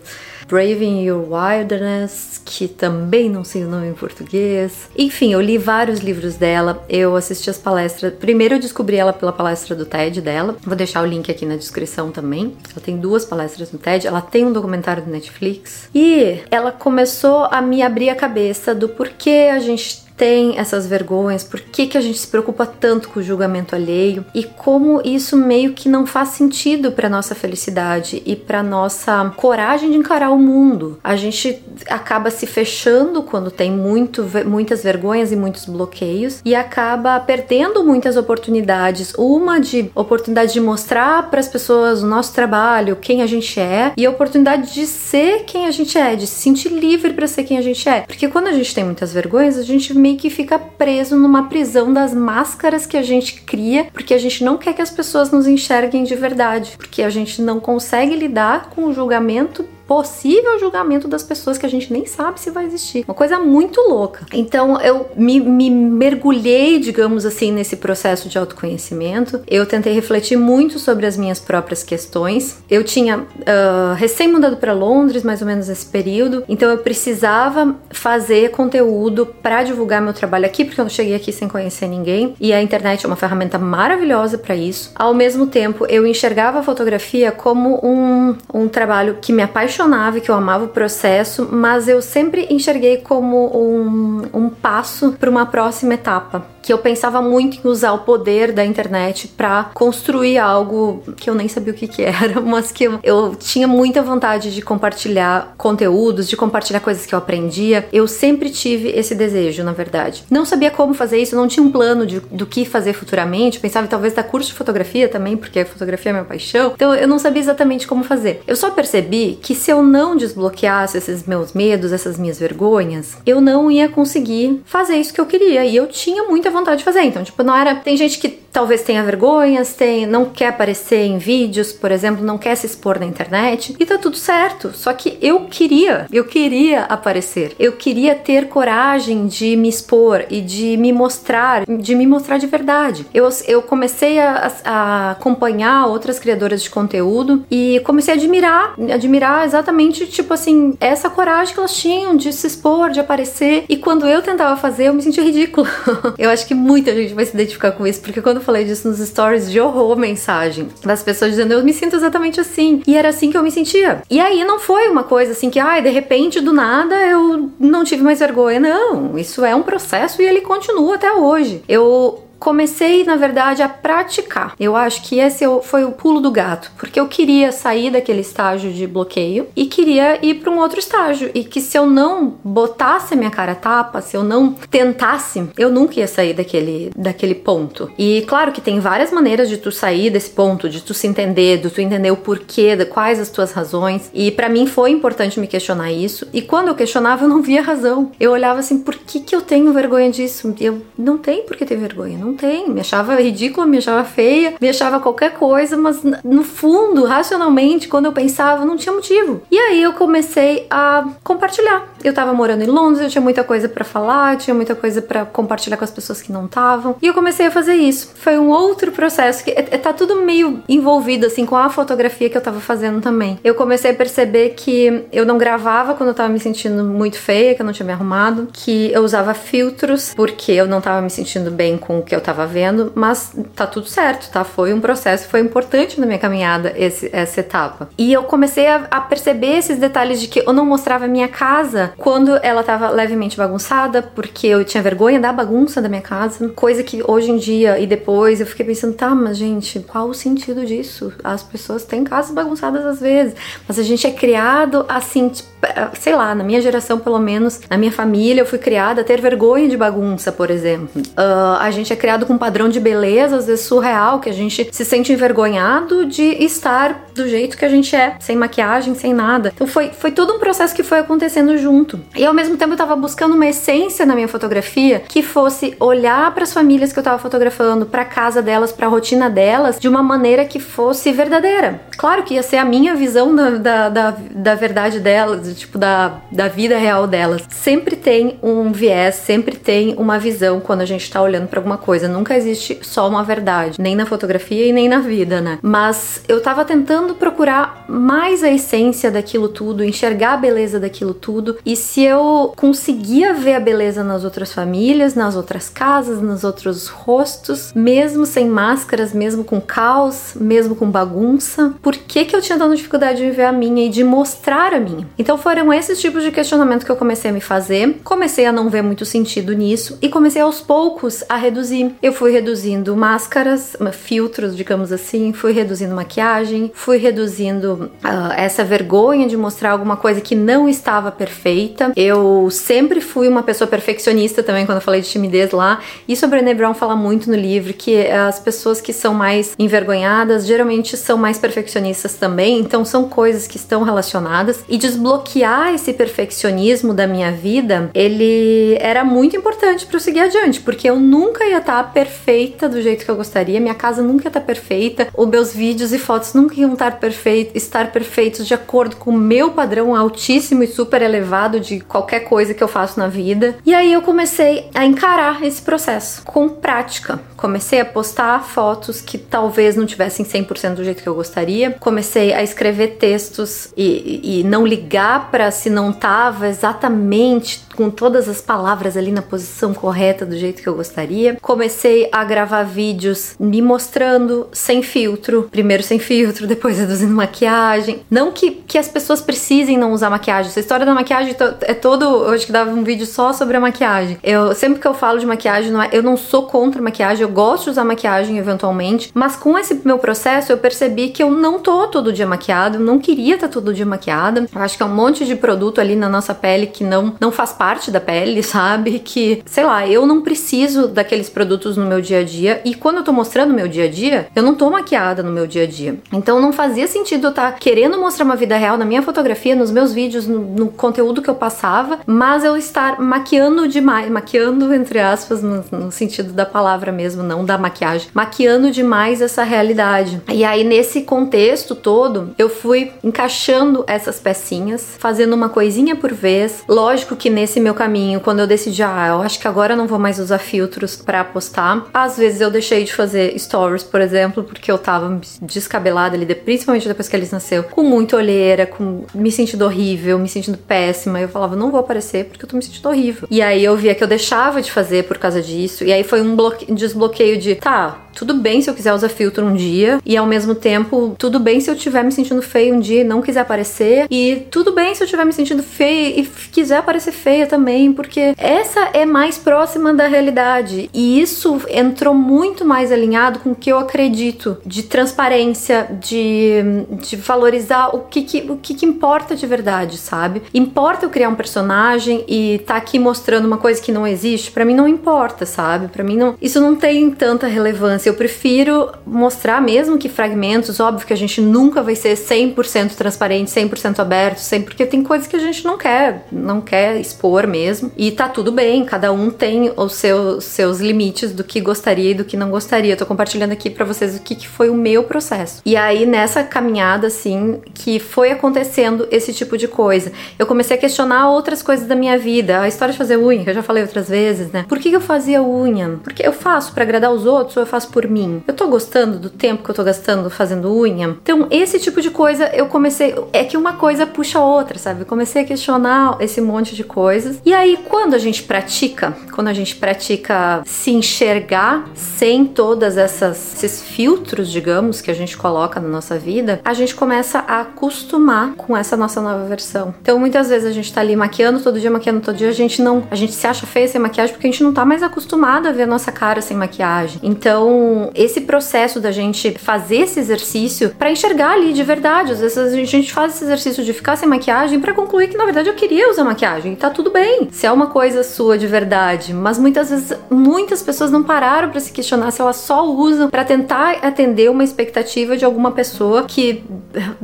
Braving 0.49 1.03
Your 1.05 1.25
Wilderness, 1.33 2.41
que 2.45 2.69
também 2.69 3.31
não 3.31 3.45
sei 3.45 3.65
o 3.65 3.69
nome 3.69 3.89
em 3.89 3.95
português. 3.95 4.89
Enfim, 4.97 5.33
eu 5.33 5.41
li 5.41 5.57
vários 5.57 6.01
livros 6.01 6.37
dela, 6.37 6.85
eu 6.89 7.17
assisti 7.17 7.49
as 7.49 7.59
palestras. 7.59 8.13
Primeiro 8.15 8.57
eu 8.57 8.59
descobri 8.59 8.97
ela 8.97 9.13
pela 9.13 9.33
palestra 9.33 9.75
do 9.75 9.87
TED 9.87 10.21
dela. 10.21 10.57
Vou 10.63 10.77
deixar 10.77 11.03
o 11.03 11.07
link 11.07 11.31
aqui 11.31 11.47
na 11.47 11.57
descrição 11.57 12.11
também. 12.11 12.57
Ela 12.71 12.85
tem 12.85 12.97
duas 12.97 13.25
palestras 13.25 13.73
no 13.73 13.79
TED, 13.79 14.07
ela 14.07 14.21
tem 14.21 14.45
um 14.45 14.53
documentário 14.53 15.03
do 15.03 15.11
Netflix. 15.11 15.89
E 15.95 16.43
ela 16.51 16.73
começou 16.73 17.45
a 17.45 17.63
me 17.63 17.83
abrir 17.83 18.11
a 18.11 18.15
cabeça 18.15 18.75
do 18.75 18.89
porquê 18.89 19.49
a 19.51 19.59
gente 19.59 20.03
tem 20.23 20.57
essas 20.57 20.87
vergonhas, 20.87 21.43
por 21.43 21.59
que, 21.59 21.89
que 21.89 21.99
a 21.99 22.01
gente 22.01 22.17
se 22.17 22.29
preocupa 22.29 22.65
tanto 22.65 23.09
com 23.09 23.19
o 23.19 23.23
julgamento 23.25 23.75
alheio 23.75 24.25
e 24.33 24.45
como 24.45 25.03
isso 25.05 25.37
meio 25.37 25.73
que 25.73 25.89
não 25.89 26.07
faz 26.07 26.29
sentido 26.29 26.93
para 26.93 27.09
nossa 27.09 27.35
felicidade 27.35 28.23
e 28.25 28.37
para 28.37 28.63
nossa 28.63 29.35
coragem 29.37 29.91
de 29.91 29.97
encarar 29.97 30.31
o 30.31 30.39
mundo. 30.39 30.97
A 31.03 31.17
gente 31.17 31.61
acaba 31.89 32.31
se 32.31 32.47
fechando 32.47 33.25
quando 33.25 33.51
tem 33.51 33.73
muito, 33.73 34.25
muitas 34.47 34.85
vergonhas 34.85 35.33
e 35.33 35.37
muitos 35.37 35.65
bloqueios 35.65 36.41
e 36.45 36.55
acaba 36.55 37.19
perdendo 37.19 37.83
muitas 37.83 38.17
oportunidades. 38.17 39.13
Uma 39.19 39.59
de 39.59 39.91
oportunidade 39.93 40.53
de 40.53 40.61
mostrar 40.61 41.31
para 41.31 41.41
as 41.41 41.49
pessoas 41.49 42.01
o 42.01 42.07
nosso 42.07 42.33
trabalho, 42.33 42.95
quem 42.95 43.23
a 43.23 43.27
gente 43.27 43.59
é, 43.59 43.93
e 43.97 44.07
a 44.07 44.11
oportunidade 44.11 44.73
de 44.73 44.87
ser 44.87 45.43
quem 45.47 45.67
a 45.67 45.73
gente 45.73 45.99
é, 45.99 46.15
de 46.15 46.29
se 46.29 46.41
sentir 46.41 46.69
livre 46.69 47.13
para 47.13 47.27
ser 47.27 47.43
quem 47.43 47.59
a 47.59 47.63
gente 47.63 47.89
é. 47.89 48.03
Porque 48.03 48.29
quando 48.29 48.47
a 48.47 48.53
gente 48.53 48.73
tem 48.73 48.85
muitas 48.85 49.13
vergonhas, 49.13 49.59
a 49.59 49.65
gente 49.65 49.93
meio 49.93 50.12
que 50.17 50.31
fica 50.31 50.59
preso 50.59 51.17
numa 51.17 51.49
prisão 51.49 51.93
das 51.93 52.15
máscaras 52.15 52.87
que 52.87 52.97
a 52.97 53.03
gente 53.03 53.43
cria, 53.43 53.87
porque 53.93 54.15
a 54.15 54.19
gente 54.19 54.45
não 54.45 54.57
quer 54.57 54.75
que 54.75 54.83
as 54.83 54.91
pessoas 54.91 55.31
nos 55.31 55.47
enxerguem 55.47 56.05
de 56.05 56.15
verdade, 56.15 56.75
porque 56.77 57.03
a 57.03 57.11
gente 57.11 57.41
não 57.41 57.61
consegue 57.61 58.15
lidar 58.15 58.71
com 58.71 58.85
o 58.85 58.93
julgamento 58.93 59.65
possível 59.93 60.59
julgamento 60.59 61.07
das 61.07 61.23
pessoas 61.23 61.59
que 61.59 61.67
a 61.67 61.69
gente 61.69 61.93
nem 61.93 62.07
sabe 62.07 62.41
se 62.41 62.51
vai 62.51 62.65
existir. 62.65 63.05
Uma 63.07 63.15
coisa 63.15 63.39
muito 63.39 63.79
louca. 63.79 64.25
Então 64.33 64.81
eu 64.81 65.11
me, 65.15 65.39
me 65.39 65.69
mergulhei, 65.69 66.79
digamos 66.79 67.27
assim, 67.27 67.53
nesse 67.53 67.77
processo 67.77 68.27
de 68.27 68.39
autoconhecimento. 68.39 69.43
Eu 69.47 69.67
tentei 69.67 69.93
refletir 69.93 70.39
muito 70.39 70.79
sobre 70.79 71.05
as 71.05 71.15
minhas 71.19 71.39
próprias 71.39 71.83
questões. 71.83 72.57
Eu 72.71 72.83
tinha 72.83 73.19
uh, 73.19 73.95
recém 73.97 74.29
mudado 74.29 74.57
para 74.57 74.73
Londres, 74.73 75.23
mais 75.23 75.43
ou 75.43 75.47
menos 75.47 75.69
nesse 75.69 75.85
período, 75.85 76.43
então 76.49 76.71
eu 76.71 76.79
precisava 76.79 77.77
fazer 77.91 78.51
conteúdo 78.51 79.27
para 79.27 79.63
divulgar 79.63 80.01
meu 80.01 80.15
trabalho 80.15 80.47
aqui, 80.47 80.65
porque 80.65 80.81
eu 80.81 80.89
cheguei 80.89 81.15
aqui 81.15 81.31
sem 81.31 81.49
conhecer 81.49 81.87
ninguém 81.87 82.35
e 82.41 82.51
a 82.51 82.63
internet 82.63 83.05
é 83.05 83.07
uma 83.07 83.17
ferramenta 83.17 83.59
maravilhosa 83.59 84.39
para 84.39 84.57
isso. 84.57 84.91
Ao 84.95 85.13
mesmo 85.13 85.47
tempo, 85.47 85.85
eu 85.87 86.07
enxergava 86.07 86.61
a 86.61 86.63
fotografia 86.63 87.31
como 87.31 87.79
um, 87.85 88.35
um 88.55 88.69
trabalho 88.69 89.19
que 89.21 89.35
me 89.35 89.43
apaixonava 89.43 89.82
que 90.23 90.31
eu 90.31 90.35
amava 90.35 90.65
o 90.65 90.69
processo, 90.69 91.49
mas 91.51 91.89
eu 91.89 92.01
sempre 92.01 92.47
enxerguei 92.51 92.99
como 92.99 93.51
um, 93.57 94.23
um 94.33 94.49
passo 94.49 95.13
para 95.13 95.31
uma 95.31 95.47
próxima 95.47 95.95
etapa 95.95 96.53
que 96.63 96.73
eu 96.73 96.79
pensava 96.79 97.21
muito 97.21 97.59
em 97.59 97.69
usar 97.69 97.93
o 97.93 97.99
poder 97.99 98.53
da 98.53 98.65
internet 98.65 99.29
para 99.29 99.65
construir 99.75 100.39
algo 100.39 101.03
que 101.17 101.29
eu 101.29 101.35
nem 101.35 101.49
sabia 101.49 101.73
o 101.73 101.77
que, 101.77 101.89
que 101.89 102.03
era, 102.03 102.41
mas 102.41 102.71
que 102.71 102.85
eu, 102.85 103.01
eu, 103.03 103.35
tinha 103.35 103.67
muita 103.67 104.01
vontade 104.01 104.55
de 104.55 104.63
compartilhar 104.63 105.55
conteúdos, 105.59 106.29
de 106.29 106.37
compartilhar 106.37 106.81
coisas 106.81 107.05
que 107.05 107.15
eu 107.15 107.19
aprendia. 107.19 107.89
Eu 107.93 108.07
sempre 108.07 108.49
tive 108.49 108.91
esse 108.91 109.15
desejo, 109.15 109.65
na 109.65 109.73
verdade. 109.73 110.23
Não 110.31 110.45
sabia 110.45 110.71
como 110.71 110.95
fazer 110.95 111.19
isso, 111.19 111.35
não 111.35 111.49
tinha 111.49 111.65
um 111.65 111.73
plano 111.73 112.07
de, 112.07 112.21
do 112.21 112.47
que 112.47 112.65
fazer 112.65 112.93
futuramente. 112.93 113.59
Pensava 113.59 113.89
talvez 113.89 114.15
dar 114.15 114.23
curso 114.23 114.51
de 114.51 114.55
fotografia 114.55 115.09
também, 115.09 115.37
porque 115.37 115.61
a 115.61 115.67
fotografia 115.67 116.11
é 116.11 116.13
minha 116.13 116.25
paixão. 116.25 116.73
Então 116.75 116.95
eu 116.95 117.09
não 117.09 117.19
sabia 117.19 117.41
exatamente 117.41 117.87
como 117.87 118.05
fazer. 118.05 118.43
Eu 118.47 118.55
só 118.55 118.71
percebi 118.71 119.39
que 119.43 119.55
se 119.55 119.72
eu 119.73 119.83
não 119.83 120.17
desbloqueasse 120.17 120.99
esses 120.99 121.25
meus 121.27 121.53
medos, 121.53 121.93
essas 121.93 122.19
minhas 122.19 122.39
vergonhas, 122.39 123.17
eu 123.25 123.41
não 123.41 123.71
ia 123.71 123.89
conseguir 123.89 124.63
fazer 124.65 124.97
isso 124.97 125.13
que 125.13 125.21
eu 125.21 125.27
queria. 125.27 125.65
E 125.65 125.75
eu 125.75 125.87
tinha 125.87 126.25
muita 126.25 126.51
vontade 126.51 126.79
de 126.79 126.85
fazer. 126.85 127.03
Então, 127.03 127.25
tipo, 127.25 127.43
não 127.43 127.57
era. 127.57 127.75
Tem 127.75 127.97
gente 127.97 128.19
que 128.19 128.42
talvez 128.53 128.83
tenha 128.83 129.03
vergonhas, 129.03 129.75
tem, 129.75 130.07
não 130.07 130.27
quer 130.27 130.49
aparecer 130.49 131.07
em 131.07 131.19
vídeos, 131.19 131.73
por 131.73 131.91
exemplo, 131.91 132.25
não 132.25 132.37
quer 132.37 132.55
se 132.55 132.67
expor 132.67 133.01
na 133.01 133.07
internet. 133.07 133.75
E 133.81 133.87
tá 133.87 133.97
tudo 133.97 134.17
certo. 134.17 134.73
Só 134.75 134.93
que 134.93 135.19
eu 135.21 135.47
queria, 135.47 136.07
eu 136.13 136.25
queria 136.25 136.83
aparecer. 136.85 137.55
Eu 137.59 137.73
queria 137.73 138.15
ter 138.15 138.49
coragem 138.49 139.27
de 139.27 139.57
me 139.57 139.69
expor 139.69 140.27
e 140.29 140.41
de 140.41 140.77
me 140.77 140.93
mostrar, 140.93 141.65
de 141.67 141.95
me 141.95 142.07
mostrar 142.07 142.37
de 142.37 142.47
verdade. 142.47 143.07
Eu, 143.15 143.29
eu 143.47 143.63
comecei 143.63 144.19
a, 144.19 144.53
a 144.65 145.11
acompanhar 145.13 145.87
outras 145.87 146.19
criadoras 146.19 146.63
de 146.63 146.71
conteúdo 146.71 147.45
e 147.51 147.81
comecei 147.85 148.13
a 148.13 148.17
admirar, 148.17 148.75
admirar 148.93 149.47
exatamente, 149.47 150.07
tipo 150.07 150.35
assim, 150.35 150.77
essa 150.79 151.09
coragem 151.09 151.55
que 151.55 151.61
elas 151.61 151.75
tinham 151.75 152.17
de 152.17 152.33
se 152.33 152.47
expor, 152.47 152.91
de 152.91 153.01
aparecer. 153.01 153.65
E 153.69 153.77
quando 153.77 154.07
eu 154.07 154.21
tentava 154.21 154.57
fazer, 154.57 154.89
eu 154.89 154.95
me 154.95 155.01
sentia 155.01 155.25
ridícula. 155.25 155.67
eu 156.19 156.29
acho 156.29 156.47
que 156.47 156.55
muita 156.55 156.95
gente 156.95 157.15
vai 157.15 157.25
se 157.25 157.33
identificar 157.33 157.73
com 157.73 157.87
isso, 157.87 158.01
porque 158.01 158.21
quando 158.21 158.42
falei 158.43 158.65
disso 158.65 158.89
nos 158.89 158.99
stories, 158.99 159.51
de 159.51 159.61
horror 159.61 159.97
mensagem 159.97 160.69
das 160.85 161.03
pessoas 161.03 161.31
dizendo 161.33 161.53
eu 161.53 161.65
me 161.65 161.73
sinto 161.73 161.97
exatamente 161.97 162.41
assim. 162.41 162.83
E 162.87 162.97
era 162.97 163.09
assim 163.09 163.31
que 163.31 163.37
eu 163.37 163.43
me 163.43 163.51
sentia. 163.51 164.03
E 164.11 164.21
aí 164.21 164.45
não 164.45 164.59
foi 164.59 164.89
uma 164.89 165.05
coisa 165.05 165.33
assim 165.33 165.51
que, 165.51 165.59
ai, 165.59 165.83
de 165.83 165.91
repente, 165.91 166.41
do 166.41 166.53
nada, 166.53 166.95
eu 167.07 167.51
não 167.59 167.85
tive 167.85 168.03
mais 168.03 168.19
vergonha. 168.19 168.61
Não, 168.61 169.19
isso 169.19 169.45
é 169.45 169.55
um 169.55 169.63
processo 169.63 170.21
e 170.21 170.25
ele 170.25 170.41
continua 170.41 170.97
até 170.97 171.13
hoje. 171.13 171.63
Eu 171.69 172.23
comecei, 172.43 173.05
na 173.05 173.15
verdade, 173.15 173.63
a 173.63 173.69
praticar. 173.69 174.57
Eu 174.59 174.75
acho 174.75 175.05
que 175.05 175.21
esse 175.21 175.45
é 175.45 175.49
foi 175.63 175.85
o 175.85 175.93
pulo 175.93 176.21
do 176.21 176.29
gato, 176.29 176.73
porque 176.77 176.99
eu 176.99 177.07
queria 177.07 177.53
sair 177.53 177.93
daquele 177.93 178.21
estágio 178.21 178.73
de 178.73 178.85
bloqueio 178.85 179.47
e 179.55 179.67
queria 179.67 180.19
ir 180.27 180.41
para 180.41 180.51
um 180.51 180.59
outro 180.59 180.81
estágio. 180.81 181.31
E 181.37 181.45
que 181.45 181.61
se 181.61 181.79
eu 181.79 181.87
não 181.87 182.35
botasse 182.43 183.15
a 183.15 183.17
minha 183.17 183.31
cara 183.31 183.53
a 183.53 183.55
tapa, 183.55 184.01
se 184.01 184.17
eu 184.17 184.25
não 184.25 184.53
tentasse, 184.53 185.45
eu 185.57 185.71
nunca 185.71 186.01
ia 186.01 186.09
sair 186.09 186.35
daquele, 186.35 186.91
daquele 186.97 187.37
ponto. 187.37 187.89
E 187.97 188.25
claro 188.27 188.51
que 188.51 188.61
tem 188.61 188.81
várias 188.81 189.13
maneiras 189.13 189.49
de 189.49 189.59
tu 189.59 189.71
sair 189.71 190.11
desse 190.11 190.31
ponto, 190.31 190.69
de 190.69 190.83
tu 190.83 190.93
se 190.93 191.07
entender, 191.07 191.59
de 191.59 191.71
tu 191.71 191.81
entender 191.81 192.11
o 192.11 192.17
porquê, 192.17 192.75
de 192.75 192.87
quais 192.87 193.21
as 193.21 193.31
tuas 193.31 193.53
razões. 193.53 194.11
E 194.13 194.33
para 194.33 194.49
mim 194.49 194.67
foi 194.67 194.91
importante 194.91 195.39
me 195.39 195.47
questionar 195.47 195.93
isso. 195.93 196.27
E 196.33 196.43
quando 196.43 196.69
eu 196.69 196.75
questionava, 196.75 197.25
eu 197.25 197.29
não 197.29 197.41
via 197.41 197.63
razão. 197.63 198.11
Eu 198.19 198.33
olhava 198.33 198.59
assim, 198.59 198.81
por 198.81 198.97
que, 198.97 199.21
que 199.21 199.37
eu 199.37 199.43
tenho 199.43 199.73
vergonha 199.73 200.11
disso? 200.11 200.53
Eu 200.61 200.83
não 200.99 201.17
tenho 201.17 201.45
por 201.45 201.57
que 201.57 201.65
ter 201.65 201.77
vergonha, 201.77 202.19
não 202.19 202.32
não 202.33 202.37
tem. 202.37 202.69
Me 202.69 202.81
achava 202.81 203.21
ridícula, 203.21 203.67
me 203.67 203.79
achava 203.79 204.03
feia, 204.05 204.55
me 204.61 204.69
achava 204.69 204.99
qualquer 204.99 205.35
coisa, 205.35 205.77
mas 205.77 206.03
no 206.25 206.43
fundo, 206.43 207.05
racionalmente, 207.05 207.89
quando 207.89 208.07
eu 208.07 208.13
pensava, 208.13 208.65
não 208.65 208.77
tinha 208.77 208.95
motivo. 208.95 209.43
E 209.51 209.59
aí 209.59 209.83
eu 209.83 209.93
comecei 209.93 210.67
a 210.71 211.07
compartilhar. 211.23 211.92
Eu 212.03 212.13
tava 212.13 212.33
morando 212.33 212.63
em 212.63 212.67
Londres, 212.67 213.03
eu 213.03 213.11
tinha 213.11 213.23
muita 213.23 213.45
coisa 213.45 213.69
para 213.69 213.85
falar, 213.85 214.37
tinha 214.37 214.55
muita 214.55 214.75
coisa 214.75 215.01
para 215.01 215.25
compartilhar 215.25 215.77
com 215.77 215.85
as 215.85 215.91
pessoas 215.91 216.21
que 216.21 216.33
não 216.33 216.47
estavam. 216.47 216.97
E 217.01 217.07
eu 217.07 217.15
comecei 217.15 217.47
a 217.47 217.51
fazer 217.51 217.75
isso. 217.75 218.13
Foi 218.15 218.39
um 218.39 218.51
outro 218.51 218.93
processo 218.93 219.45
que 219.45 219.51
é, 219.51 219.69
é, 219.71 219.79
tá 219.79 219.93
tudo 219.93 220.23
meio 220.23 220.63
envolvido 220.69 221.27
assim 221.27 221.47
com 221.47 221.57
a 221.57 221.69
fotografia 221.71 222.29
que 222.29 222.37
eu 222.37 222.41
tava 222.41 222.61
fazendo 222.61 223.01
também. 223.01 223.39
Eu 223.45 223.55
comecei 223.55 223.91
a 223.91 223.95
perceber 223.95 224.51
que 224.51 225.05
eu 225.13 225.25
não 225.25 225.39
gravava 225.39 225.95
quando 225.95 226.11
eu 226.11 226.15
tava 226.15 226.29
me 226.29 226.41
sentindo 226.41 226.85
muito 226.85 227.19
feia, 227.19 227.55
que 227.55 227.63
eu 227.63 227.67
não 227.67 227.73
tinha 227.73 227.87
me 227.87 227.93
arrumado, 227.93 228.49
que 228.53 228.91
eu 228.93 229.03
usava 229.03 229.35
filtros 229.35 230.13
porque 230.15 230.53
eu 230.53 230.67
não 230.67 230.81
tava 230.81 231.01
me 231.01 231.11
sentindo 231.11 231.51
bem 231.51 231.77
com 231.77 231.99
o 231.99 232.03
que 232.03 232.15
eu 232.15 232.21
tava 232.21 232.47
vendo, 232.47 232.93
mas 232.95 233.33
tá 233.55 233.67
tudo 233.67 233.87
certo, 233.87 234.31
tá? 234.31 234.45
Foi 234.45 234.73
um 234.73 234.81
processo, 234.81 235.29
foi 235.29 235.41
importante 235.41 236.01
na 236.01 236.07
minha 236.07 236.19
caminhada 236.19 236.73
esse, 236.77 237.09
essa 237.13 237.41
etapa. 237.41 237.89
E 237.97 238.13
eu 238.13 238.25
comecei 238.25 238.67
a, 238.67 238.87
a 238.91 239.01
perceber 239.01 239.59
esses 239.59 239.79
detalhes 239.79 240.21
de 240.21 240.29
que 240.29 240.43
eu 240.47 240.53
não 240.53 240.65
mostrava 240.65 241.05
a 241.05 241.09
minha 241.09 241.29
casa 241.29 241.92
quando 241.97 242.39
ela 242.43 242.63
tava 242.63 242.91
levemente 242.91 243.37
bagunçada, 243.37 244.03
porque 244.03 244.47
eu 244.47 244.65
tinha 244.65 244.83
vergonha 244.83 245.21
da 245.21 245.33
bagunça 245.33 245.81
da 245.81 245.89
minha 245.89 246.03
casa, 246.03 246.49
coisa 246.51 246.83
que 246.83 247.03
hoje 247.07 247.31
em 247.31 247.37
dia 247.37 247.79
e 247.79 247.87
depois 247.87 248.41
eu 248.41 248.47
fiquei 248.47 248.67
pensando, 248.67 248.95
tá, 248.95 249.15
mas 249.15 249.37
gente, 249.37 249.81
qual 249.81 250.09
o 250.09 250.15
sentido 250.15 250.65
disso? 250.65 251.13
As 251.23 251.43
pessoas 251.43 251.85
têm 251.85 252.05
casas 252.05 252.33
bagunçadas 252.33 252.85
às 252.85 253.01
vezes, 253.01 253.35
mas 253.67 253.79
a 253.79 253.83
gente 253.83 254.07
é 254.07 254.11
criado 254.11 254.85
assim, 254.89 255.29
tipo, 255.29 255.53
sei 255.95 256.15
lá, 256.15 256.35
na 256.35 256.43
minha 256.43 256.61
geração 256.61 256.99
pelo 256.99 257.19
menos, 257.19 257.61
na 257.71 257.77
minha 257.77 257.93
família, 257.93 258.43
eu 258.43 258.47
fui 258.47 258.59
criada 258.59 259.01
a 259.01 259.05
ter 259.05 259.21
vergonha 259.21 259.69
de 259.69 259.77
bagunça, 259.77 260.33
por 260.33 260.51
exemplo. 260.51 261.01
Uh, 261.01 261.57
a 261.61 261.71
gente 261.71 261.93
é 261.93 261.97
criado 261.97 262.27
com 262.27 262.35
um 262.35 262.39
padrão 262.39 262.69
de 262.69 262.81
beleza, 262.81 263.37
às 263.37 263.47
vezes 263.47 263.65
surreal, 263.65 264.19
que 264.21 264.29
a 264.29 264.33
gente 264.33 264.69
se 264.73 264.85
sente 264.85 265.13
envergonhado 265.13 266.07
de 266.07 266.23
estar 266.45 267.07
do 267.15 267.29
jeito 267.29 267.57
que 267.57 267.65
a 267.65 267.69
gente 267.69 267.95
é, 267.95 268.17
sem 268.19 268.37
maquiagem, 268.37 268.95
sem 268.95 269.15
nada. 269.15 269.53
Então 269.55 269.67
foi, 269.67 269.91
foi 269.91 270.11
todo 270.11 270.35
um 270.35 270.39
processo 270.39 270.75
que 270.75 270.83
foi 270.83 270.99
acontecendo 270.99 271.57
junto. 271.59 271.82
E 272.17 272.25
ao 272.25 272.35
mesmo 272.35 272.57
tempo 272.57 272.73
eu 272.73 272.77
tava 272.77 272.97
buscando 272.97 273.35
uma 273.35 273.47
essência 273.47 274.07
na 274.07 274.15
minha 274.15 274.29
fotografia 274.29 275.01
que 275.01 275.23
fosse 275.23 275.75
olhar 275.79 276.33
para 276.35 276.45
as 276.45 276.53
famílias 276.53 276.93
que 276.93 276.99
eu 276.99 277.03
tava 277.03 277.19
fotografando, 277.19 277.87
para 277.87 278.05
casa 278.05 278.43
delas, 278.43 278.73
para 278.73 278.87
a 278.87 278.91
rotina 278.91 279.29
delas, 279.29 279.79
de 279.79 279.89
uma 279.89 280.03
maneira 280.03 280.45
que 280.45 280.59
fosse 280.59 281.13
verdadeira. 281.13 281.81
Claro 281.97 282.23
que 282.23 282.35
ia 282.35 282.43
ser 282.43 282.57
a 282.57 282.65
minha 282.65 282.95
visão 282.95 283.35
da, 283.35 283.51
da, 283.51 283.89
da, 283.89 284.17
da 284.31 284.55
verdade 284.55 285.01
delas, 285.01 285.59
tipo, 285.59 285.79
da, 285.79 286.19
da 286.31 286.49
vida 286.49 286.77
real 286.77 287.07
delas. 287.07 287.43
Sempre 287.49 287.97
tem 287.97 288.39
um 288.43 288.73
viés, 288.73 289.15
sempre 289.17 289.57
tem 289.57 289.95
uma 289.97 290.19
visão 290.19 290.61
quando 290.61 290.81
a 290.81 290.87
gente 290.87 291.11
tá 291.11 291.21
olhando 291.23 291.49
para 291.49 291.61
alguma 291.61 291.79
coisa. 291.79 292.09
Nunca 292.09 292.37
existe 292.37 292.79
só 292.83 293.09
uma 293.09 293.23
verdade, 293.23 293.81
nem 293.81 293.95
na 293.95 294.07
fotografia 294.07 294.67
e 294.67 294.73
nem 294.73 294.89
na 294.89 294.99
vida, 294.99 295.41
né? 295.41 295.59
Mas 295.63 296.23
eu 296.29 296.41
tava 296.41 296.65
tentando 296.65 297.15
procurar 297.15 297.85
mais 297.89 298.43
a 298.43 298.51
essência 298.51 299.11
daquilo 299.11 299.49
tudo, 299.49 299.85
enxergar 299.85 300.35
a 300.35 300.37
beleza 300.37 300.81
daquilo 300.81 301.15
tudo. 301.15 301.59
E 301.73 301.77
se 301.77 302.03
eu 302.03 302.53
conseguia 302.55 303.33
ver 303.33 303.55
a 303.55 303.61
beleza 303.61 304.05
nas 304.05 304.25
outras 304.25 304.53
famílias, 304.53 305.15
nas 305.15 305.35
outras 305.35 305.71
casas, 305.71 306.21
nos 306.21 306.45
outros 306.45 306.89
rostos, 306.89 307.73
mesmo 307.75 308.27
sem 308.27 308.47
máscaras, 308.47 309.15
mesmo 309.15 309.43
com 309.43 309.59
caos, 309.59 310.35
mesmo 310.39 310.77
com 310.77 310.91
bagunça, 310.91 311.75
por 311.81 311.97
que 311.97 312.27
que 312.27 312.37
eu 312.37 312.43
tinha 312.43 312.59
tanta 312.59 312.77
dificuldade 312.77 313.23
de 313.23 313.31
ver 313.31 313.45
a 313.45 313.53
minha 313.53 313.87
e 313.87 313.89
de 313.89 314.05
mostrar 314.05 314.75
a 314.75 314.79
minha? 314.79 315.09
Então 315.19 315.39
foram 315.39 315.73
esses 315.73 315.99
tipos 315.99 316.23
de 316.23 316.31
questionamento 316.31 316.85
que 316.85 316.93
eu 316.93 316.97
comecei 316.97 317.31
a 317.31 317.33
me 317.33 317.41
fazer. 317.41 318.03
Comecei 318.05 318.45
a 318.45 318.53
não 318.53 318.69
ver 318.69 318.83
muito 318.83 319.07
sentido 319.07 319.55
nisso 319.55 319.97
e 320.03 320.11
comecei 320.11 320.43
aos 320.43 320.61
poucos 320.61 321.25
a 321.27 321.37
reduzir. 321.37 321.95
Eu 322.03 322.13
fui 322.13 322.33
reduzindo 322.33 322.95
máscaras, 322.95 323.75
filtros, 323.93 324.55
digamos 324.55 324.93
assim, 324.93 325.33
fui 325.33 325.53
reduzindo 325.53 325.95
maquiagem, 325.95 326.71
fui 326.75 326.99
reduzindo 326.99 327.91
uh, 328.05 328.33
essa 328.37 328.63
vergonha 328.63 329.27
de 329.27 329.39
mostrar 329.39 329.71
alguma 329.71 329.97
coisa 329.97 330.21
que 330.21 330.35
não 330.35 330.69
estava 330.69 331.11
perfeita 331.11 331.62
perfeita. 331.63 331.93
Eu 331.97 332.49
sempre 332.51 333.01
fui 333.01 333.29
uma 333.29 333.43
pessoa 333.43 333.69
perfeccionista 333.69 334.43
também 334.43 334.67
quando 334.67 334.77
eu 334.79 334.83
falei 334.83 335.01
de 335.01 335.09
timidez 335.09 335.51
lá. 335.53 335.81
Isso 336.07 336.25
a 336.25 336.29
Brené 336.29 336.55
Brown 336.55 336.75
fala 336.75 336.97
muito 336.97 337.31
no 337.31 337.37
livro 337.37 337.73
que 337.73 338.07
as 338.07 338.41
pessoas 338.41 338.81
que 338.81 338.93
são 338.93 339.15
mais 339.15 339.55
envergonhadas 339.59 340.47
geralmente 340.47 340.97
são 340.97 341.17
mais 341.17 341.39
perfeccionistas 341.39 342.15
também, 342.15 342.59
então 342.59 342.85
são 342.85 343.09
coisas 343.09 343.47
que 343.47 343.57
estão 343.57 343.83
relacionadas. 343.83 344.65
E 344.69 344.77
desbloquear 344.77 345.75
esse 345.75 345.93
perfeccionismo 345.93 346.95
da 346.95 347.07
minha 347.07 347.31
vida, 347.33 347.91
ele 347.95 348.77
era 348.81 349.05
muito 349.05 349.37
importante 349.37 349.87
para 349.87 349.97
eu 349.97 350.01
seguir 350.01 350.21
adiante, 350.21 350.61
porque 350.61 350.89
eu 350.89 350.99
nunca 350.99 351.45
ia 351.45 351.59
estar 351.59 351.93
perfeita 351.93 352.69
do 352.69 352.81
jeito 352.81 353.05
que 353.05 353.11
eu 353.11 353.17
gostaria, 353.17 353.61
minha 353.61 353.75
casa 353.75 354.03
nunca 354.03 354.25
ia 354.25 354.29
estar 354.29 354.41
perfeita, 354.41 355.09
os 355.17 355.29
meus 355.29 355.53
vídeos 355.53 355.93
e 355.93 355.99
fotos 355.99 356.35
nunca 356.35 356.55
iam 356.59 356.73
estar, 356.73 356.99
perfeit 356.99 357.51
estar 357.55 357.93
perfeitos 357.93 358.47
de 358.47 358.55
acordo 358.55 358.97
com 358.97 359.11
o 359.11 359.19
meu 359.19 359.51
padrão 359.51 359.95
altíssimo 359.95 360.63
e 360.63 360.67
super 360.67 361.03
elevado 361.03 361.52
de 361.61 361.81
qualquer 361.81 362.21
coisa 362.21 362.55
que 362.55 362.63
eu 362.63 362.69
faço 362.69 362.99
na 362.99 363.09
vida. 363.09 363.57
E 363.65 363.75
aí 363.75 363.93
eu 363.93 364.03
comecei 364.03 364.71
a 364.75 364.85
encarar 364.85 365.43
esse 365.43 365.63
processo 365.63 366.23
com 366.25 366.49
prática. 366.49 367.21
Comecei 367.37 367.81
a 367.81 367.85
postar 367.85 368.43
fotos 368.45 369.01
que 369.01 369.19
talvez 369.19 369.77
não 369.77 369.87
tivessem 369.87 370.25
100% 370.25 370.75
do 370.75 370.85
jeito 370.85 371.03
que 371.03 371.09
eu 371.09 371.15
gostaria. 371.15 371.73
Comecei 371.81 372.33
a 372.33 372.43
escrever 372.43 372.97
textos 372.99 373.73
e, 373.77 374.41
e 374.41 374.45
não 374.45 374.67
ligar 374.67 375.31
para 375.31 375.51
se 375.51 375.69
não 375.69 375.93
tava 375.93 376.49
exatamente 376.49 377.65
com 377.75 377.91
todas 377.91 378.29
as 378.29 378.41
palavras 378.41 378.97
ali 378.97 379.11
na 379.11 379.23
posição 379.23 379.75
correta 379.75 380.25
do 380.25 380.37
jeito 380.37 380.63
que 380.63 380.69
eu 380.69 380.75
gostaria. 380.75 381.37
Comecei 381.41 382.09
a 382.13 382.25
gravar 382.25 382.63
vídeos 382.63 383.35
me 383.39 383.61
mostrando 383.61 384.49
sem 384.53 384.83
filtro, 384.83 385.49
primeiro 385.51 385.83
sem 385.83 385.99
filtro, 385.99 386.47
depois 386.49 386.79
reduzindo 386.79 387.15
maquiagem. 387.15 388.03
Não 388.11 388.31
que, 388.33 388.51
que 388.51 388.79
as 388.79 388.89
pessoas 388.89 389.21
precisem 389.21 389.77
não 389.77 389.93
usar 389.93 390.11
maquiagem. 390.11 390.51
Essa 390.51 390.61
história 390.61 390.87
da 390.87 390.95
maquiagem 390.95 391.32
é 391.63 391.75
todo, 391.75 392.27
acho 392.27 392.47
que 392.47 392.53
dava 392.53 392.71
um 392.71 392.85
vídeo 392.85 393.07
só 393.07 393.33
sobre 393.33 393.57
a 393.57 393.61
maquiagem. 393.61 394.19
Eu 394.23 394.55
sempre 394.55 394.81
que 394.81 394.87
eu 394.87 394.95
falo 394.95 395.19
de 395.19 395.27
maquiagem, 395.27 395.71
não 395.71 395.83
é, 395.83 395.89
eu 395.93 396.03
não 396.03 396.17
sou 396.17 396.45
contra 396.45 396.83
maquiagem, 396.83 397.23
eu 397.23 397.29
gosto 397.29 397.65
de 397.65 397.71
usar 397.71 397.85
maquiagem 397.85 398.39
eventualmente, 398.39 399.11
mas 399.15 399.37
com 399.37 399.59
esse 399.59 399.81
meu 399.85 399.99
processo 399.99 400.53
eu 400.53 400.59
percebi 400.59 401.09
que 401.09 401.23
eu 401.23 401.31
não 401.31 401.59
tô 401.59 401.87
todo 401.89 402.13
dia 402.13 402.27
maquiada, 402.27 402.77
eu 402.77 402.81
não 402.81 402.99
queria 402.99 403.35
estar 403.35 403.49
tá 403.49 403.53
todo 403.53 403.75
dia 403.75 403.87
maquiada. 403.87 404.47
Eu 404.55 404.61
acho 404.61 404.77
que 404.77 404.83
é 404.83 404.87
um 404.87 404.95
monte 404.95 405.25
de 405.25 405.35
produto 405.35 405.81
ali 405.81 405.97
na 405.97 406.09
nossa 406.09 406.35
pele 406.35 406.67
que 406.67 406.85
não 406.85 407.15
não 407.21 407.33
faz 407.33 407.53
parte 407.53 407.91
da 407.91 408.01
pele, 408.01 408.43
sabe? 408.43 408.99
Que, 408.99 409.43
sei 409.47 409.65
lá, 409.65 409.87
eu 409.87 410.07
não 410.07 410.23
preciso 410.23 410.89
daqueles 410.89 411.29
produtos 411.29 411.77
no 411.77 411.87
meu 411.87 412.01
dia 412.01 412.21
a 412.21 412.25
dia. 412.25 412.61
E 412.65 412.75
quando 412.75 412.99
eu 412.99 413.05
tô 413.05 413.13
mostrando 413.13 413.53
o 413.53 413.55
meu 413.55 413.69
dia 413.69 413.85
a 413.85 413.89
dia, 413.89 414.29
eu 414.35 414.43
não 414.43 414.55
tô 414.55 414.69
maquiada 414.71 415.23
no 415.23 415.31
meu 415.31 415.47
dia 415.47 415.65
a 415.65 415.67
dia. 415.67 415.99
Então 416.13 416.41
não 416.41 416.53
fazia 416.53 416.87
sentido 416.87 417.27
eu 417.27 417.31
estar 417.31 417.53
tá 417.53 417.59
querendo 417.59 417.99
mostrar 417.99 418.25
uma 418.25 418.37
vida 418.37 418.57
real 418.57 418.77
na 418.77 418.85
minha 418.85 419.03
fotografia, 419.03 419.55
nos 419.55 419.71
meus 419.71 419.93
vídeos, 419.93 420.27
no, 420.27 420.41
no, 420.41 420.69
conteúdo 420.69 421.22
que 421.23 421.31
eu 421.31 421.35
passava, 421.35 422.01
mas 422.07 422.45
eu 422.45 422.57
estar 422.57 423.01
maquiando 423.01 423.69
demais, 423.69 424.11
maquiando 424.11 424.73
entre 424.75 424.99
aspas, 424.99 425.43
no, 425.43 425.65
no 425.71 425.93
sentido 425.93 426.33
da 426.33 426.45
palavra 426.45 426.93
mesmo, 426.93 427.23
não 427.23 427.45
da 427.45 427.57
maquiagem, 427.57 428.09
maquiando 428.13 428.71
demais 428.71 429.21
essa 429.21 429.43
realidade. 429.43 430.21
E 430.29 430.45
aí, 430.45 430.65
nesse 430.65 431.03
contexto 431.03 431.75
todo, 431.75 432.35
eu 432.39 432.49
fui 432.49 432.93
encaixando 433.03 433.85
essas 433.87 434.19
pecinhas, 434.19 434.97
fazendo 434.99 435.35
uma 435.35 435.49
coisinha 435.49 435.97
por 435.97 436.13
vez. 436.13 436.65
Lógico 436.69 437.17
que 437.17 437.31
nesse 437.31 437.61
meu 437.61 437.75
caminho, 437.75 438.21
quando 438.21 438.41
eu 438.41 438.47
decidi, 438.47 438.83
ah, 438.83 439.09
eu 439.09 439.23
acho 439.23 439.39
que 439.39 439.49
agora 439.49 439.75
eu 439.75 439.77
não 439.77 439.87
vou 439.87 439.99
mais 439.99 440.19
usar 440.19 440.39
filtros 440.39 440.97
para 440.97 441.25
postar, 441.25 441.87
às 441.93 442.17
vezes 442.17 442.41
eu 442.41 442.51
deixei 442.51 442.85
de 442.85 442.93
fazer 442.93 443.39
stories, 443.39 443.83
por 443.83 444.01
exemplo, 444.01 444.43
porque 444.43 444.71
eu 444.71 444.79
tava 444.79 445.21
descabelada 445.41 446.17
ali, 446.17 446.27
principalmente 446.35 446.89
depois 446.89 447.09
que 447.09 447.17
eles 447.17 447.31
nasceu, 447.31 447.65
com 447.65 447.83
muita 447.83 448.17
olheira, 448.17 448.67
com 448.67 449.05
me 449.15 449.31
sentindo 449.31 449.65
horrível, 449.65 450.19
me 450.19 450.29
sentindo 450.29 450.59
péssima. 450.59 451.12
Eu 451.21 451.29
falava, 451.29 451.57
não 451.57 451.71
vou 451.71 451.81
aparecer 451.81 452.27
porque 452.27 452.45
eu 452.45 452.49
tô 452.49 452.57
me 452.57 452.63
sentindo 452.63 452.89
horrível. 452.89 453.29
E 453.31 453.43
aí 453.43 453.65
eu 453.65 453.77
via 453.77 453.95
que 453.95 454.03
eu 454.03 454.09
deixava 454.09 454.63
de 454.63 454.71
fazer 454.71 455.05
por 455.05 455.19
causa 455.19 455.41
disso. 455.41 455.85
E 455.85 455.93
aí 455.93 456.05
foi 456.05 456.23
um 456.23 456.37
desbloqueio 456.75 457.39
de, 457.39 457.57
tá, 457.57 458.03
tudo 458.15 458.35
bem 458.35 458.61
se 458.61 458.69
eu 458.69 458.75
quiser 458.75 458.93
usar 458.93 459.09
filtro 459.09 459.45
um 459.45 459.55
dia, 459.55 459.99
e 460.05 460.17
ao 460.17 460.27
mesmo 460.27 460.55
tempo, 460.55 461.15
tudo 461.19 461.39
bem 461.39 461.61
se 461.61 461.71
eu 461.71 461.75
estiver 461.75 462.05
me 462.05 462.13
sentindo 462.13 462.43
feio 462.43 462.75
um 462.75 462.81
dia 462.81 463.01
e 463.01 463.05
não 463.05 463.23
quiser 463.23 463.41
aparecer, 463.41 464.07
e 464.11 464.47
tudo 464.51 464.73
bem 464.73 464.95
se 464.95 465.03
eu 465.03 465.05
estiver 465.07 465.25
me 465.25 465.33
sentindo 465.33 465.63
feia 465.63 466.21
e 466.21 466.25
quiser 466.25 466.79
aparecer 466.79 467.13
feia 467.13 467.47
também, 467.47 467.93
porque 467.93 468.35
essa 468.37 468.91
é 468.93 469.05
mais 469.05 469.39
próxima 469.39 469.95
da 469.95 470.07
realidade. 470.07 470.91
E 470.93 471.21
isso 471.21 471.61
entrou 471.69 472.15
muito 472.15 472.65
mais 472.65 472.93
alinhado 472.93 473.39
com 473.41 473.53
o 473.53 473.55
que 473.55 473.71
eu 473.71 473.79
acredito 473.79 474.59
de 474.65 474.83
transparência, 474.83 475.89
de, 476.01 476.57
de 477.01 477.17
valorizar 477.17 477.95
o 477.95 478.01
que, 478.01 478.23
que 478.23 478.43
o 478.49 478.57
que, 478.57 478.75
que 478.75 478.87
importa 478.87 479.35
de 479.35 479.47
verdade, 479.47 479.97
sabe? 479.97 480.43
Importa 480.53 481.02
eu 481.05 481.11
criar 481.11 481.29
um 481.29 481.35
personagem 481.35 482.25
e 482.29 482.61
tá 482.67 482.77
aqui 482.77 482.99
mostrando 482.99 483.47
uma 483.47 483.59
coisa 483.59 483.81
que 483.81 483.93
não 483.93 484.07
existe? 484.07 484.51
para 484.51 484.65
mim 484.65 484.75
não 484.75 484.87
importa, 484.89 485.47
sabe? 485.47 485.89
para 485.89 486.05
mim 486.05 486.17
não, 486.17 486.37
isso 486.41 486.61
não 486.61 486.77
tem 486.77 487.11
tanta 487.11 487.47
relevância 487.47 488.09
eu 488.09 488.15
prefiro 488.15 488.91
mostrar, 489.07 489.61
mesmo 489.61 489.99
que 489.99 490.09
fragmentos, 490.09 490.81
óbvio 490.81 491.07
que 491.07 491.13
a 491.13 491.17
gente 491.17 491.41
nunca 491.41 491.83
vai 491.83 491.95
ser 491.95 492.17
100% 492.17 492.95
transparente, 492.95 493.51
100% 493.51 493.99
aberto, 493.99 494.39
sempre 494.39 494.67
porque 494.67 494.87
tem 494.87 495.03
coisas 495.03 495.27
que 495.27 495.37
a 495.37 495.39
gente 495.39 495.65
não 495.65 495.77
quer, 495.77 496.27
não 496.31 496.61
quer 496.61 497.01
expor 497.01 497.47
mesmo. 497.47 497.91
E 497.97 498.11
tá 498.11 498.29
tudo 498.29 498.53
bem, 498.53 498.85
cada 498.85 499.13
um 499.13 499.31
tem 499.31 499.73
os 499.77 499.95
seus, 499.95 500.45
seus 500.45 500.81
limites 500.81 501.33
do 501.33 501.45
que 501.45 501.61
gostaria 501.61 502.11
e 502.11 502.15
do 502.15 502.25
que 502.25 502.37
não 502.37 502.51
gostaria. 502.51 502.93
Eu 502.93 502.97
tô 502.97 503.07
compartilhando 503.07 503.53
aqui 503.53 503.71
para 503.71 503.85
vocês 503.85 504.17
o 504.17 504.21
que, 504.21 504.35
que 504.35 504.49
foi 504.49 504.69
o 504.69 504.75
meu 504.75 505.05
processo. 505.05 505.63
E 505.65 505.77
aí, 505.77 506.07
nessa 506.07 506.43
caminhada, 506.43 507.07
assim, 507.07 507.61
que 507.75 507.99
foi 507.99 508.31
acontecendo 508.31 509.07
esse 509.11 509.33
tipo 509.33 509.57
de 509.57 509.69
coisa, 509.69 510.13
eu 510.39 510.47
comecei 510.47 510.77
a 510.77 510.81
questionar 510.93 511.31
outras 511.31 511.63
coisas 511.63 511.87
da 511.87 511.95
minha 511.95 512.19
vida. 512.19 512.61
A 512.61 512.69
história 512.69 512.93
de 512.93 512.99
fazer 512.99 513.17
unha, 513.17 513.43
que 513.43 513.51
eu 513.51 513.55
já 513.55 513.63
falei 513.63 513.83
outras 513.83 514.09
vezes, 514.09 514.53
né? 514.53 514.67
Por 514.69 514.79
que 514.79 514.93
eu 514.93 515.01
fazia 515.01 515.43
unha? 515.43 515.99
Porque 516.05 516.27
eu 516.27 516.33
faço 516.33 516.73
para 516.75 516.85
agradar 516.85 517.11
os 517.11 517.25
outros 517.25 517.57
ou 517.57 517.63
eu 517.63 517.67
faço 517.67 517.89
por 517.89 518.07
mim? 518.07 518.43
Eu 518.47 518.53
tô 518.53 518.69
gostando 518.69 519.19
do 519.19 519.31
tempo 519.31 519.65
que 519.65 519.71
eu 519.71 519.75
tô 519.75 519.83
gastando 519.83 520.29
fazendo 520.29 520.71
unha? 520.71 521.17
Então, 521.23 521.47
esse 521.51 521.79
tipo 521.79 522.03
de 522.03 522.11
coisa 522.11 522.45
eu 522.55 522.67
comecei. 522.67 523.15
É 523.33 523.43
que 523.45 523.57
uma 523.57 523.75
coisa 523.75 524.07
puxa 524.07 524.39
a 524.39 524.45
outra, 524.45 524.79
sabe? 524.79 525.01
Eu 525.01 525.07
comecei 525.07 525.43
a 525.43 525.45
questionar 525.45 526.19
esse 526.21 526.41
monte 526.41 526.77
de 526.77 526.85
coisas. 526.85 527.41
E 527.45 527.55
aí, 527.55 527.79
quando 527.89 528.13
a 528.15 528.19
gente 528.19 528.43
pratica, 528.43 529.17
quando 529.35 529.49
a 529.49 529.55
gente 529.55 529.77
pratica 529.77 530.63
se 530.67 530.91
enxergar 530.91 531.89
sem 531.95 532.45
todas 532.45 532.99
essas 532.99 533.55
esses 533.55 533.83
filtros, 533.83 534.51
digamos, 534.51 535.01
que 535.01 535.11
a 535.11 535.15
gente 535.15 535.37
coloca 535.37 535.81
na 535.81 535.89
nossa 535.89 536.19
vida, 536.19 536.61
a 536.65 536.75
gente 536.75 536.95
começa 536.95 537.39
a 537.39 537.63
acostumar 537.63 538.55
com 538.57 538.77
essa 538.77 538.97
nossa 538.97 539.21
nova 539.21 539.45
versão. 539.47 539.95
Então, 540.03 540.19
muitas 540.19 540.49
vezes 540.49 540.67
a 540.67 540.73
gente 540.73 540.82
tá 540.91 541.01
ali 541.01 541.15
maquiando 541.15 541.61
todo 541.61 541.79
dia, 541.79 541.91
maquiando 541.91 542.21
todo 542.21 542.37
dia, 542.37 542.49
a 542.49 542.53
gente 542.53 542.81
não, 542.81 543.07
a 543.11 543.15
gente 543.15 543.33
se 543.33 543.47
acha 543.47 543.67
feia 543.67 543.87
sem 543.87 544.01
maquiagem 544.01 544.35
porque 544.35 544.47
a 544.47 544.51
gente 544.51 544.63
não 544.63 544.73
tá 544.73 544.85
mais 544.85 545.03
acostumado 545.03 545.69
a 545.69 545.73
ver 545.73 545.83
a 545.83 545.87
nossa 545.87 546.11
cara 546.11 546.41
sem 546.41 546.57
maquiagem. 546.57 547.21
Então, 547.23 548.11
esse 548.15 548.41
processo 548.41 549.01
da 549.01 549.11
gente 549.11 549.53
fazer 549.59 549.99
esse 549.99 550.21
exercício 550.21 550.91
para 550.99 551.11
enxergar 551.11 551.53
ali 551.53 551.73
de 551.73 551.83
verdade. 551.83 552.33
Às 552.33 552.41
vezes 552.41 552.59
a 552.59 552.71
gente 552.71 553.13
faz 553.13 553.35
esse 553.35 553.45
exercício 553.45 553.85
de 553.85 553.93
ficar 553.93 554.17
sem 554.17 554.29
maquiagem 554.29 554.81
para 554.81 554.95
concluir 554.95 555.29
que 555.29 555.37
na 555.37 555.45
verdade 555.45 555.69
eu 555.69 555.75
queria 555.75 556.11
usar 556.11 556.25
maquiagem. 556.25 556.73
E 556.73 556.77
tá 556.77 556.91
tudo 556.91 557.11
bem. 557.11 557.49
Se 557.51 557.67
é 557.67 557.73
uma 557.73 557.89
coisa 557.89 558.23
sua 558.23 558.57
de 558.57 558.67
verdade, 558.67 559.33
mas 559.35 559.59
muitas 559.59 559.91
vezes 559.91 560.17
muitas 560.31 560.83
pessoas 560.83 561.11
não 561.11 561.23
pararam 561.23 561.71
para 561.71 561.81
se 561.81 561.93
questionar 561.93 562.31
se 562.31 562.41
elas 562.41 562.57
só 562.57 562.85
usam 562.87 563.31
para 563.31 563.45
tentar 563.45 563.99
atender 564.03 564.51
uma 564.51 564.65
expectativa 564.65 565.37
de 565.37 565.45
alguma 565.45 565.73
pessoa 565.73 566.25
que 566.25 566.65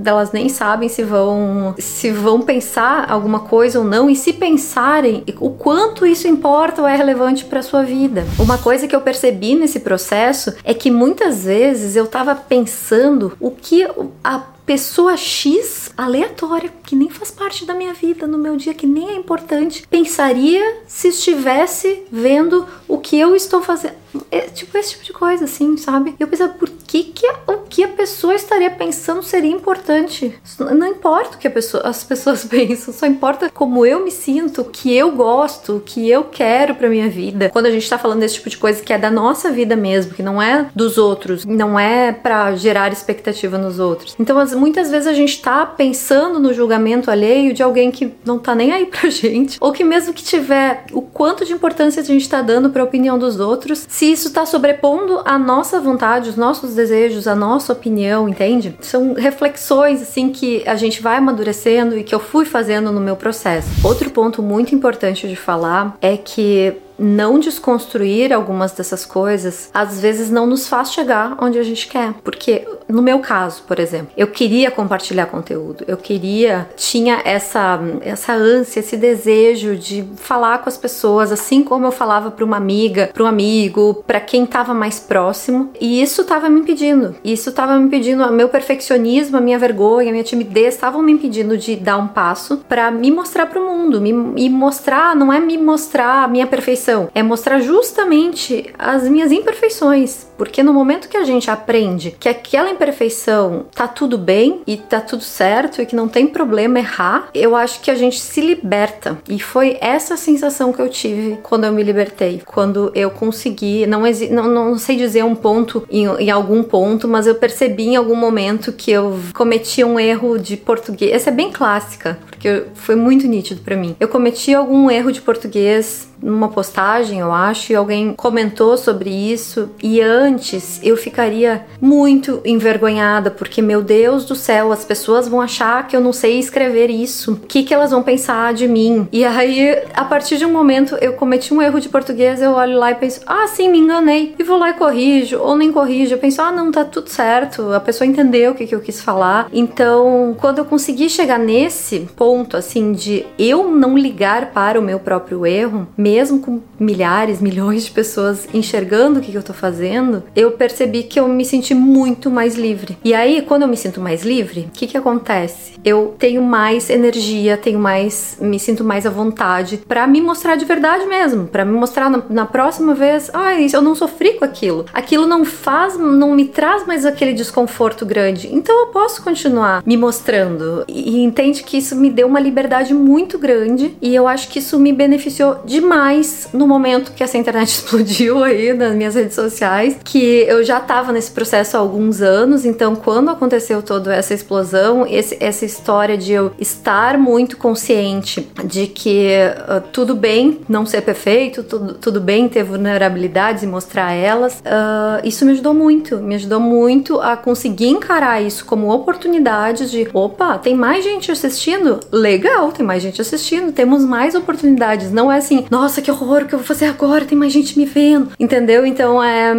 elas 0.05 0.33
nem 0.33 0.49
sabem 0.49 0.88
se 0.88 1.03
vão 1.03 1.75
se 1.79 2.11
vão 2.11 2.40
pensar 2.40 3.11
alguma 3.11 3.40
coisa 3.49 3.79
ou 3.79 3.85
não 3.85 4.09
e 4.09 4.15
se 4.15 4.33
pensarem 4.33 5.25
o 5.41 5.51
quanto 5.51 6.07
isso 6.07 6.29
importa 6.29 6.83
ou 6.83 6.89
é 6.89 6.97
relevante 6.97 7.45
para 7.45 7.63
sua 7.63 7.83
vida. 7.83 8.25
Uma 8.39 8.59
coisa 8.59 8.87
que 8.87 8.95
eu 8.95 9.01
percebi 9.01 9.55
nesse 9.55 9.81
processo 9.81 10.55
é 10.63 10.75
que 10.75 10.91
muitas 10.91 11.45
vezes 11.45 11.97
eu 11.97 12.07
tava 12.07 12.35
pensando 12.35 13.37
o 13.41 13.51
que 13.51 13.87
a 14.23 14.43
pessoa 14.69 15.17
X 15.17 15.91
aleatória, 15.97 16.71
que 16.85 16.95
nem 16.95 17.09
faz 17.09 17.31
parte 17.31 17.65
da 17.65 17.73
minha 17.73 17.95
vida, 17.95 18.27
no 18.27 18.37
meu 18.37 18.55
dia, 18.55 18.75
que 18.75 18.87
nem 18.87 19.09
é 19.09 19.15
importante, 19.15 19.89
pensaria 19.89 20.83
se 20.87 21.09
estivesse 21.09 22.03
vendo 22.13 22.67
o 22.87 22.99
que 22.99 23.19
eu 23.19 23.35
estou 23.35 23.63
fazendo. 23.63 23.95
É, 24.31 24.41
tipo, 24.41 24.77
esse 24.77 24.91
tipo 24.91 25.05
de 25.05 25.13
coisa, 25.13 25.45
assim, 25.45 25.77
sabe? 25.77 26.15
Eu 26.19 26.29
pensava, 26.29 26.53
por 26.53 26.69
que, 26.69 27.05
que 27.05 27.27
o 27.47 27.59
que 27.69 27.85
a 27.85 27.89
pessoa 27.89 28.35
estaria 28.35 28.71
pensando 28.71 29.23
seria 29.23 29.51
importante? 29.51 30.35
Não 30.59 30.87
importa 30.87 31.37
o 31.37 31.39
que 31.39 31.49
pessoa, 31.49 31.83
as 31.85 32.05
pessoas 32.05 32.45
pensam, 32.47 32.93
só 32.93 33.07
importa 33.07 33.51
como 33.51 33.85
eu 33.85 34.05
me 34.05 34.11
sinto, 34.11 34.63
o 34.63 34.65
que 34.65 34.95
eu 34.95 35.13
gosto, 35.13 35.77
o 35.77 35.81
que 35.81 36.09
eu 36.09 36.25
quero 36.25 36.75
pra 36.75 36.89
minha 36.89 37.09
vida. 37.09 37.51
Quando 37.51 37.67
a 37.67 37.71
gente 37.71 37.89
tá 37.89 37.99
falando 37.99 38.21
desse 38.21 38.35
tipo 38.35 38.51
de 38.51 38.57
coisa 38.57 38.83
que 38.83 38.93
é 38.93 38.99
da 38.99 39.11
nossa 39.11 39.51
vida 39.51 39.77
mesmo, 39.77 40.15
que 40.15 40.23
não 40.23 40.41
é 40.41 40.71
dos 40.75 40.99
outros, 40.99 41.45
não 41.45 41.79
é 41.79 42.13
para 42.13 42.55
gerar 42.57 42.93
expectativa 42.93 43.59
nos 43.59 43.79
outros. 43.79 44.17
Então, 44.19 44.39
as, 44.39 44.53
muitas 44.59 44.90
vezes 44.90 45.07
a 45.07 45.12
gente 45.12 45.40
tá 45.40 45.64
pensando 45.64 46.38
no 46.38 46.53
julgamento 46.53 47.11
alheio 47.11 47.55
de 47.55 47.62
alguém 47.62 47.90
que 47.90 48.12
não 48.25 48.38
tá 48.38 48.55
nem 48.55 48.73
aí 48.73 48.87
pra 48.87 49.09
gente, 49.11 49.57
ou 49.61 49.73
que 49.73 49.85
mesmo 49.85 50.12
que 50.12 50.23
tiver 50.23 50.85
o 50.92 51.01
quanto 51.01 51.44
de 51.44 51.53
importância 51.53 52.03
a 52.03 52.05
gente 52.05 52.29
tá 52.29 52.42
dando 52.42 52.71
pra 52.71 52.85
opinião 52.85 53.18
dos 53.18 53.40
outros, 53.40 53.87
se 53.88 54.11
isso 54.11 54.33
tá 54.33 54.44
sobrepondo 54.44 55.21
a 55.25 55.38
nossa 55.38 55.81
vontade, 55.81 56.31
os 56.31 56.37
nossos 56.37 56.75
desejos, 56.75 57.27
a 57.27 57.35
nossa 57.35 57.73
opinião, 57.73 58.29
entende? 58.29 58.77
São 58.81 59.14
reflexões 59.14 60.03
assim 60.03 60.31
que 60.31 60.62
a 60.66 60.77
gente 60.77 61.01
vai 61.01 61.16
amadurecendo 61.16 61.97
e 61.97 62.03
que 62.03 62.14
eu 62.14 62.21
fui 62.21 62.44
fazendo 62.44 62.92
no 62.92 63.01
meu 63.01 63.16
processo. 63.16 63.68
Outro 63.85 64.11
ponto 64.11 64.42
muito 64.42 64.75
importante 64.75 65.29
de 65.29 65.37
falar 65.37 65.97
é 66.01 66.16
que 66.16 66.77
não 66.99 67.39
desconstruir 67.39 68.33
algumas 68.33 68.73
dessas 68.73 69.07
coisas 69.07 69.71
às 69.73 70.01
vezes 70.01 70.31
não 70.31 70.47
nos 70.47 70.67
faz 70.69 70.93
chegar 70.93 71.37
onde 71.41 71.59
a 71.59 71.63
gente 71.63 71.87
quer. 71.87 72.13
Porque 72.25 72.67
no 72.89 73.03
meu 73.03 73.19
caso, 73.21 73.63
por 73.67 73.79
exemplo, 73.79 74.09
eu 74.17 74.27
queria 74.27 74.71
compartilhar 74.71 75.27
conteúdo, 75.27 75.85
eu 75.87 75.97
queria, 75.97 76.69
tinha 76.77 77.21
essa, 77.25 77.79
essa 78.01 78.33
ânsia, 78.33 78.81
esse 78.81 78.97
desejo 78.97 79.77
de 79.77 80.05
falar 80.17 80.59
com 80.59 80.69
as 80.69 80.77
pessoas, 80.77 81.31
assim 81.31 81.63
como 81.63 81.87
eu 81.87 81.93
falava 81.93 82.31
para 82.31 82.45
uma 82.45 82.57
amiga, 82.57 83.11
para 83.13 83.23
um 83.23 83.27
amigo, 83.27 84.03
para 84.07 84.21
quem 84.21 84.45
estava 84.45 84.73
mais 84.73 84.99
próximo, 84.99 85.71
e 85.81 86.03
isso 86.03 86.23
estava 86.23 86.49
me 86.49 86.61
impedindo. 86.61 87.15
Isso 87.23 87.51
estava 87.51 87.77
me 87.79 87.87
impedindo, 87.87 88.31
meu 88.33 88.49
perfeccionismo, 88.49 89.37
a 89.37 89.41
minha 89.41 89.59
vergonha, 89.59 90.09
a 90.09 90.13
minha 90.13 90.25
timidez 90.25 90.75
estavam 90.75 91.03
me 91.03 91.13
impedindo 91.13 91.59
de 91.59 91.77
dar 91.77 91.99
um 91.99 92.09
passo 92.09 92.59
para 92.69 92.91
me 92.91 93.11
mostrar 93.11 93.47
para 93.47 93.61
o 93.61 93.67
mundo, 93.67 94.01
me, 94.01 94.13
me 94.13 94.49
mostrar, 94.49 95.15
não 95.15 95.33
é 95.33 95.39
me 95.39 95.59
mostrar 95.59 96.25
a 96.25 96.29
minha 96.29 96.47
perfeição 96.47 96.88
perfeição, 96.88 97.11
é 97.14 97.22
mostrar 97.22 97.61
justamente 97.61 98.72
as 98.79 99.07
minhas 99.09 99.31
imperfeições. 99.31 100.27
Porque 100.38 100.62
no 100.62 100.72
momento 100.72 101.09
que 101.09 101.16
a 101.16 101.24
gente 101.24 101.51
aprende 101.51 102.14
que 102.18 102.29
aquela 102.29 102.70
imperfeição 102.70 103.66
tá 103.74 103.87
tudo 103.88 104.16
bem 104.16 104.62
e 104.66 104.77
tá 104.77 105.01
tudo 105.01 105.22
certo 105.22 105.83
e 105.83 105.87
que 105.87 105.96
não 105.96 106.09
tem 106.09 106.29
problema 106.29 106.79
errar, 106.79 107.29
eu 107.35 107.57
acho 107.57 107.81
que 107.81 107.90
a 107.90 107.94
gente 107.94 108.18
se 108.18 108.40
liberta. 108.40 109.18
E 109.29 109.40
foi 109.40 109.77
essa 109.81 110.16
sensação 110.16 110.72
que 110.72 110.81
eu 110.81 110.88
tive 110.88 111.38
quando 111.42 111.64
eu 111.64 111.72
me 111.72 111.83
libertei. 111.83 112.40
Quando 112.46 112.90
eu 112.94 113.11
consegui, 113.11 113.85
não, 113.87 114.03
não, 114.31 114.48
não 114.48 114.79
sei 114.79 114.96
dizer 114.96 115.24
um 115.24 115.35
ponto 115.35 115.85
em, 115.90 116.07
em 116.07 116.31
algum 116.31 116.62
ponto, 116.62 117.09
mas 117.09 117.27
eu 117.27 117.35
percebi 117.35 117.88
em 117.88 117.96
algum 117.96 118.14
momento 118.14 118.72
que 118.72 118.92
eu 118.92 119.18
cometi 119.35 119.83
um 119.83 119.98
erro 119.98 120.38
de 120.38 120.57
português. 120.57 121.12
Essa 121.12 121.31
é 121.31 121.33
bem 121.33 121.51
clássica, 121.51 122.16
porque 122.27 122.64
foi 122.74 122.94
muito 122.94 123.27
nítido 123.27 123.61
para 123.62 123.77
mim. 123.77 123.96
Eu 123.98 124.07
cometi 124.07 124.55
algum 124.55 124.88
erro 124.88 125.11
de 125.11 125.20
português 125.20 126.08
numa 126.23 126.49
postagem, 126.49 127.21
eu 127.21 127.33
acho, 127.33 127.73
e 127.73 127.77
alguém 127.77 128.15
comentou 128.15 128.77
sobre 128.77 129.11
isso. 129.11 129.71
E 129.83 130.01
antes 130.01 130.81
eu 130.83 130.97
ficaria 130.97 131.67
muito 131.81 132.41
envergonhada, 132.45 133.31
porque, 133.31 133.63
meu 133.63 133.83
Deus 133.83 134.25
do 134.25 134.35
céu, 134.35 134.73
as 134.73 134.85
pessoas 134.85 135.29
vão 135.29 135.41
achar 135.41 135.87
que 135.87 135.97
eu 135.97 136.01
não 136.01 136.13
sei 136.13 136.39
escrever 136.39 136.91
isso. 136.91 137.33
O 137.33 137.37
que, 137.37 137.63
que 137.63 137.75
elas 137.75 137.91
vão 137.91 138.03
pensar 138.03 138.53
de 138.55 138.67
mim? 138.67 139.09
E 139.13 139.25
aí, 139.25 139.83
a 139.95 140.05
partir 140.05 140.39
de 140.39 140.45
um 140.45 140.53
momento, 140.53 140.97
eu 141.01 141.13
cometi 141.15 141.53
um 141.53 141.63
erro 141.63 141.81
de 141.81 141.89
português, 141.89 142.41
eu 142.41 142.53
olho 142.53 142.79
lá 142.79 142.91
e 142.91 142.95
penso, 142.95 143.21
ah, 143.27 143.47
sim, 143.47 143.69
me 143.69 143.79
enganei. 143.79 144.35
E 144.39 144.43
vou 144.43 144.59
lá 144.59 144.71
e 144.71 144.75
corrijo, 144.75 145.39
ou 145.39 145.57
nem 145.57 145.73
corrijo. 145.73 146.15
Eu 146.15 146.19
penso, 146.19 146.43
ah, 146.43 146.53
não, 146.53 146.71
tá 146.71 146.85
tudo 146.85 147.09
certo. 147.09 147.73
A 147.73 147.81
pessoa 147.81 148.07
entendeu 148.07 148.53
o 148.53 148.55
que, 148.55 148.67
que 148.67 148.75
eu 148.75 148.81
quis 148.81 149.01
falar. 149.01 149.49
Então, 149.53 150.37
quando 150.39 150.59
eu 150.59 150.65
consegui 150.65 151.09
chegar 151.09 151.39
nesse 151.39 152.01
ponto, 152.17 152.57
assim, 152.57 152.93
de 152.93 153.27
eu 153.39 153.69
não 153.69 153.97
ligar 153.97 154.53
para 154.53 154.79
o 154.79 154.83
meu 154.83 154.99
próprio 154.99 155.47
erro, 155.47 155.87
mesmo 156.09 156.40
com 156.40 156.61
milhares, 156.81 157.38
milhões 157.38 157.85
de 157.85 157.90
pessoas 157.90 158.49
enxergando 158.55 159.18
o 159.18 159.23
que, 159.23 159.35
eu 159.35 159.42
tô 159.42 159.53
fazendo, 159.53 160.23
eu 160.35 160.53
percebi 160.53 161.03
que 161.03 161.21
eu 161.21 161.29
me 161.29 161.44
senti 161.44 161.75
muito 161.75 162.31
mais 162.31 162.57
livre. 162.57 162.97
E 163.05 163.12
aí, 163.12 163.42
quando 163.42 163.62
eu 163.62 163.68
me 163.68 163.77
sinto 163.77 164.01
mais 164.01 164.25
livre, 164.25 164.68
o 164.68 164.71
que, 164.71 164.87
que 164.87 164.97
acontece? 164.97 165.75
Eu 165.85 166.14
tenho 166.18 166.42
mais 166.42 166.88
energia, 166.88 167.59
tenho 167.59 167.79
mais, 167.79 168.38
me 168.40 168.59
sinto 168.59 168.83
mais 168.83 169.05
à 169.05 169.11
vontade 169.11 169.83
para 169.87 170.07
me 170.07 170.21
mostrar 170.23 170.57
de 170.57 170.64
verdade 170.64 171.05
mesmo, 171.05 171.47
para 171.47 171.64
me 171.64 171.73
mostrar 171.73 172.09
na, 172.09 172.23
na, 172.31 172.47
próxima 172.47 172.94
vez, 172.94 173.31
ai, 173.35 173.66
ah, 173.66 173.77
eu 173.77 173.83
não 173.83 173.94
sofri 173.94 174.35
com 174.35 174.44
aquilo. 174.44 174.87
Aquilo 174.94 175.27
não 175.27 175.44
faz, 175.44 175.99
não 175.99 176.35
me 176.35 176.47
traz 176.47 176.87
mais 176.87 177.05
aquele 177.05 177.35
desconforto 177.35 178.07
grande. 178.07 178.49
Então 178.51 178.75
eu 178.81 178.87
posso 178.87 179.23
continuar 179.23 179.83
me 179.85 179.97
mostrando. 179.97 180.85
E, 180.88 181.16
e 181.16 181.23
entende 181.23 181.62
que 181.62 181.77
isso 181.77 181.94
me 181.94 182.09
deu 182.09 182.27
uma 182.27 182.40
liberdade 182.40 182.94
muito 182.94 183.38
grande 183.38 183.94
e 184.01 184.14
eu 184.14 184.27
acho 184.27 184.49
que 184.49 184.59
isso 184.59 184.79
me 184.79 184.92
beneficiou 184.92 185.61
demais 185.66 185.98
mais 185.99 186.49
no 186.53 186.67
momento 186.67 187.13
que 187.13 187.25
essa 187.25 187.37
internet 187.37 187.69
explodiu 187.75 188.45
aí 188.45 188.73
nas 188.73 188.95
minhas 188.95 189.17
redes 189.17 189.35
sociais, 189.35 189.97
que 190.05 190.45
eu 190.47 190.63
já 190.63 190.79
estava 190.79 191.11
nesse 191.11 191.33
processo 191.33 191.77
há 191.77 191.81
alguns 191.81 192.23
anos, 192.23 192.65
então 192.65 192.95
quando 192.95 193.31
aconteceu 193.31 193.83
toda 193.83 194.15
essa 194.15 194.33
explosão, 194.33 195.05
esse, 195.09 195.37
essa 195.41 195.65
história 195.65 196.17
de 196.17 196.33
eu 196.33 196.53
estar 196.59 197.19
muito 197.19 197.57
consciente 197.57 198.49
de 198.65 198.87
que 198.87 199.29
uh, 199.69 199.81
tudo 199.93 200.15
bem 200.15 200.61
não 200.69 200.87
ser 200.87 201.01
perfeito, 201.01 201.65
tudo, 201.65 201.95
tudo 201.95 202.21
bem 202.21 202.49
ter 202.49 202.63
vulnerabilidades 202.63 203.65
e 203.65 203.67
mostrar 203.67 204.13
elas, 204.13 204.61
uh, 204.61 205.27
isso 205.27 205.45
me 205.45 205.53
ajudou 205.53 205.75
muito, 205.75 206.19
me 206.19 206.37
ajudou 206.37 206.61
muito 206.61 207.21
a 207.21 207.37
conseguir 207.37 207.89
encarar 207.89 208.41
isso 208.41 208.65
como 208.65 208.93
oportunidades 208.93 209.91
de, 209.91 210.09
opa, 210.15 210.59
tem 210.59 210.77
mais 210.77 211.03
gente 211.03 211.33
assistindo? 211.33 211.99
Legal, 212.13 212.71
tem 212.71 212.87
mais 212.87 213.03
gente 213.03 213.21
assistindo, 213.21 213.73
temos 213.73 214.05
mais 214.05 214.37
oportunidades, 214.37 215.11
não 215.11 215.33
é 215.33 215.39
assim, 215.39 215.67
nossa, 215.71 215.88
nossa, 215.88 216.03
que 216.03 216.11
horror, 216.11 216.42
o 216.42 216.46
que 216.46 216.55
eu 216.55 216.59
vou 216.59 216.66
fazer 216.66 216.85
agora? 216.85 217.24
Tem 217.24 217.37
mais 217.37 217.51
gente 217.51 217.79
me 217.79 217.87
vendo, 217.87 218.33
entendeu? 218.38 218.85
Então 218.85 219.24
é, 219.24 219.55